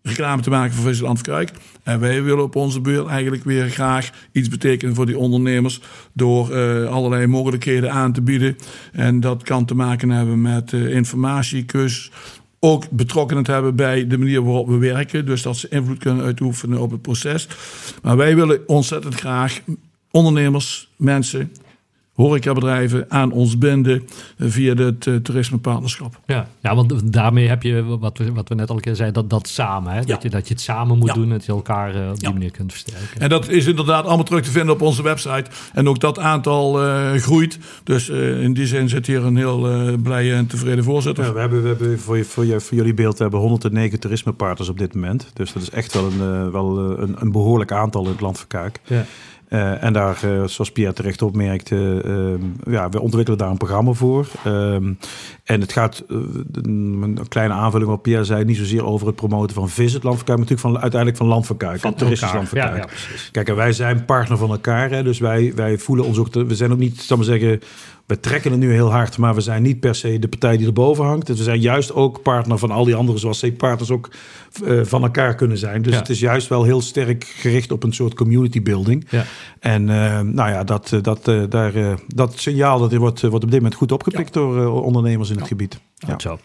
reclame 0.03 0.43
te 0.43 0.51
maken 0.51 0.75
voor 0.75 0.85
Visseland 0.85 1.21
Kruik. 1.21 1.51
En 1.83 2.01
wij 2.01 2.23
willen 2.23 2.45
op 2.45 2.57
onze 2.57 2.81
beurt 2.81 3.07
eigenlijk 3.07 3.45
weer 3.45 3.69
graag 3.69 4.11
iets 4.33 4.49
betekenen 4.49 4.95
voor 4.95 5.07
die 5.07 5.19
ondernemers 5.19 5.81
door 6.12 6.51
eh, 6.51 6.85
allerlei 6.93 7.27
mogelijkheden 7.27 7.93
aan 7.93 8.12
te 8.12 8.23
bieden. 8.23 8.57
En 8.93 9.21
dat 9.21 9.43
kan 9.43 9.65
te 9.65 9.75
maken 9.75 10.11
hebben 10.11 10.41
met 10.41 10.73
eh, 10.73 10.95
informatie, 10.95 11.65
cursus, 11.65 12.11
ook 12.59 12.91
betrokkenheid 12.91 13.47
hebben 13.47 13.77
bij 13.77 14.07
de 14.07 14.19
manier 14.19 14.45
waarop 14.45 14.69
we 14.69 14.79
werken. 14.79 15.27
Dus 15.27 15.43
dat 15.43 15.57
ze 15.57 15.69
invloed 15.69 15.99
kunnen 15.99 16.25
uitoefenen 16.25 16.81
op 16.81 16.91
het 16.91 17.03
proces. 17.03 17.49
Maar 18.03 18.17
wij 18.17 18.35
willen 18.35 18.61
ontzettend 18.67 19.15
graag 19.15 19.61
ondernemers, 20.11 20.91
mensen, 20.97 21.53
horecabedrijven 22.12 23.05
aan 23.09 23.33
ons 23.33 23.59
binden 23.59 24.03
eh, 24.38 24.46
via 24.51 24.75
het 24.75 25.25
toerismepartnerschap. 25.25 26.20
Ja, 26.27 26.46
ja, 26.61 26.75
want 26.75 27.12
daarmee 27.12 27.48
heb 27.48 27.62
je, 27.62 27.85
wat 27.98 28.18
we, 28.18 28.33
wat 28.33 28.48
we 28.48 28.55
net 28.55 28.68
al 28.68 28.75
een 28.77 28.81
keer 28.83 28.94
zeiden, 28.96 29.20
dat, 29.29 29.31
dat 29.40 29.48
samen. 29.48 29.92
Hè? 29.92 29.98
Ja. 29.98 30.05
Dat, 30.05 30.22
je, 30.22 30.31
dat 30.31 30.48
je 30.48 30.55
het 30.55 30.62
samen 30.62 30.98
moet 30.98 31.09
Ja. 31.09 31.14
doen 31.14 31.22
en 31.25 31.31
dat 31.31 31.44
je 31.44 31.53
elkaar 31.53 31.94
eh, 31.94 32.09
op 32.11 32.18
die 32.18 32.29
Ja. 32.29 32.33
manier 32.33 32.51
kunt 32.51 32.70
versterken. 32.72 33.20
En 33.20 33.29
dat 33.29 33.48
is 33.48 33.66
inderdaad 33.66 34.05
allemaal 34.05 34.25
terug 34.25 34.42
te 34.44 34.51
vinden 34.51 34.75
op 34.75 34.81
onze 34.81 35.03
website. 35.03 35.44
En 35.72 35.88
ook 35.88 36.01
dat 36.01 36.18
aantal 36.18 36.83
eh, 36.83 37.12
groeit. 37.12 37.59
Dus 37.85 38.09
eh, 38.09 38.42
in 38.42 38.53
die 38.53 38.66
zin 38.66 38.88
zit 38.88 39.07
hier 39.07 39.25
een 39.25 39.37
heel 39.37 39.70
eh, 39.70 39.92
blije 40.03 40.35
en 40.35 40.46
tevreden 40.46 40.85
voorzitter. 40.85 41.25
Ja, 41.25 41.33
we 41.33 41.40
hebben, 41.40 41.62
we 41.62 41.68
hebben 41.68 41.98
voor, 42.01 42.16
je, 42.16 42.25
voor, 42.25 42.46
je, 42.46 42.61
voor 42.61 42.77
jullie 42.77 42.94
beeld 42.94 43.16
we 43.16 43.22
hebben 43.22 43.40
109 43.40 44.01
toerismepartners 44.01 44.68
op 44.68 44.79
dit 44.79 44.94
moment. 44.94 45.31
Dus 45.35 45.53
dat 45.53 45.62
is 45.62 45.70
echt 45.70 45.92
wel 45.94 46.05
een, 46.12 46.51
wel 46.51 46.79
een, 46.79 47.16
een 47.18 47.33
behoorlijk 47.33 47.72
aantal 47.72 48.05
in 48.05 48.11
het 48.11 48.20
land 48.20 48.38
van 48.38 48.46
Kuik. 48.46 48.81
Ja. 48.85 49.05
Eh, 49.53 49.83
en 49.85 49.93
daar, 49.93 50.15
eh, 50.23 50.45
zoals 50.47 50.73
Pierre 50.73 50.93
terecht 50.95 51.23
opmerkte, 51.23 52.01
ehm, 52.05 52.73
ja, 52.75 52.88
we 52.88 53.01
ontwikkelen 53.01 53.38
daar 53.38 53.51
een 53.51 53.57
programma 53.57 53.93
voor. 53.93 54.27
Ehm, 54.45 54.93
en 55.45 55.61
het 55.61 55.73
gaat, 55.73 56.05
eh, 56.09 56.17
een, 56.53 57.19
kleine 57.29 57.55
aanvulling 57.55 57.91
op 57.91 58.03
Pierre 58.03 58.25
zei, 58.25 58.45
niet 58.45 58.57
zozeer 58.57 58.85
over 58.85 59.07
het 59.07 59.17
promoten 59.17 59.55
van 59.55 59.69
Visit 59.69 60.03
Land 60.03 60.17
van 60.17 60.25
Kuik, 60.25 60.38
maar 60.38 60.49
natuurlijk 60.49 60.61
van, 60.61 60.83
uiteindelijk 60.83 61.17
van 61.21 61.27
Land 61.29 61.47
van 61.47 61.57
toeristisch 61.57 62.21
elkaar. 62.21 62.35
Land 62.35 62.49
van 62.49 62.59
Ja. 62.59 62.87
Kijk, 63.33 63.49
en 63.49 63.57
wij 63.57 63.73
zijn 63.73 64.05
partner 64.05 64.38
van 64.38 64.51
elkaar. 64.51 64.91
Hè, 64.91 65.03
dus 65.03 65.19
wij, 65.19 65.53
wij 65.55 65.79
voelen 65.79 66.05
ons 66.05 66.19
ook, 66.19 66.31
te- 66.31 66.47
we 66.47 66.55
zijn 66.55 66.73
ook 66.73 66.79
niet, 66.79 67.01
zal 67.01 67.17
maar 67.17 67.27
zeggen, 67.27 67.61
we 68.12 68.20
trekken 68.20 68.51
het 68.51 68.61
nu 68.61 68.72
heel 68.72 68.90
hard, 68.90 69.18
maar 69.18 69.35
we 69.35 69.40
zijn 69.40 69.62
niet 69.62 69.81
per 69.81 69.94
se 69.94 70.18
de 70.18 70.29
partij 70.29 70.57
die 70.57 70.66
erboven 70.66 71.05
hangt. 71.05 71.27
Dus 71.27 71.38
we 71.38 71.42
zijn 71.44 71.61
juist 71.61 71.92
ook 71.92 72.22
partner 72.22 72.59
van 72.59 72.70
al 72.70 72.85
die 72.85 72.94
andere, 72.94 73.18
zoals 73.18 73.40
C-partners 73.40 73.90
ook 73.90 74.11
eh, 74.64 74.81
van 74.83 75.03
elkaar 75.03 75.35
kunnen 75.35 75.59
zijn. 75.59 75.83
Dus 75.83 75.92
Ja. 75.92 75.98
het 75.98 76.09
is 76.09 76.20
juist 76.20 76.48
wel 76.48 76.64
heel 76.64 76.81
sterk 76.81 77.25
gericht 77.25 77.72
op 77.72 77.83
een 77.83 77.92
soort 77.92 78.14
community 78.14 78.62
building. 78.62 79.07
Ja. 79.11 79.25
En 79.61 79.88
eh, 79.88 80.20
nou 80.20 80.51
ja, 80.51 80.64
dat, 80.64 80.92
eh, 80.92 81.03
dat, 81.03 81.25
daar, 81.51 81.72
dat 82.07 82.33
signaal 82.38 82.79
dat 82.79 82.94
wordt, 82.94 83.20
wordt 83.20 83.44
op 83.44 83.51
dit 83.51 83.61
moment 83.61 83.75
goed 83.75 83.92
opgepikt 83.92 84.33
door 84.33 84.83
ondernemers 84.83 85.31
in 85.31 85.37
het 85.37 85.46
gebied. 85.46 85.81
Ja. 85.94 86.18
Zo. 86.18 86.38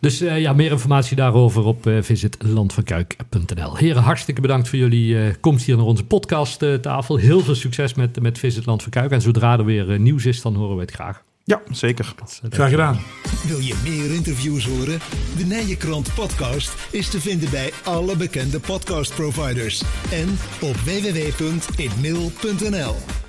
Dus 0.00 0.20
eh, 0.20 0.40
ja, 0.40 0.52
meer 0.52 0.70
informatie 0.70 1.16
daarover 1.16 1.64
op 1.64 1.86
eh 1.86 2.02
visitlandvankuik.nl. 2.02 3.76
Heren, 3.76 4.02
hartstikke 4.02 4.40
bedankt 4.40 4.68
voor 4.68 4.78
jullie 4.78 5.18
eh, 5.18 5.34
komst 5.40 5.66
hier 5.66 5.76
naar 5.76 5.84
onze 5.84 6.04
podcasttafel. 6.04 7.16
Heel 7.16 7.40
veel 7.40 7.54
succes 7.54 7.94
met, 7.94 8.20
met 8.20 8.38
Visit 8.38 8.66
Land 8.66 8.82
van 8.82 8.90
Kuik. 8.90 9.10
En 9.10 9.20
zodra 9.20 9.58
er 9.58 9.64
weer 9.64 10.00
nieuws 10.00 10.26
is, 10.26 10.42
dan 10.42 10.54
horen 10.54 10.74
we 10.74 10.80
het 10.82 10.90
graag. 10.90 11.22
ja, 11.44 11.60
zeker. 11.70 12.14
Graag 12.50 12.70
gedaan. 12.70 12.98
Wil 13.46 13.58
je 13.58 13.74
meer 13.84 14.14
interviews 14.14 14.66
horen? 14.66 14.98
De 15.36 15.44
Nijenkrant 15.44 16.14
podcast 16.14 16.74
is 16.90 17.08
te 17.08 17.20
vinden 17.20 17.50
bij 17.50 17.72
alle 17.84 18.16
bekende 18.16 18.60
podcastproviders 18.60 19.82
en 20.10 20.28
op 20.60 20.76
www.inmail.nl. 20.76 23.27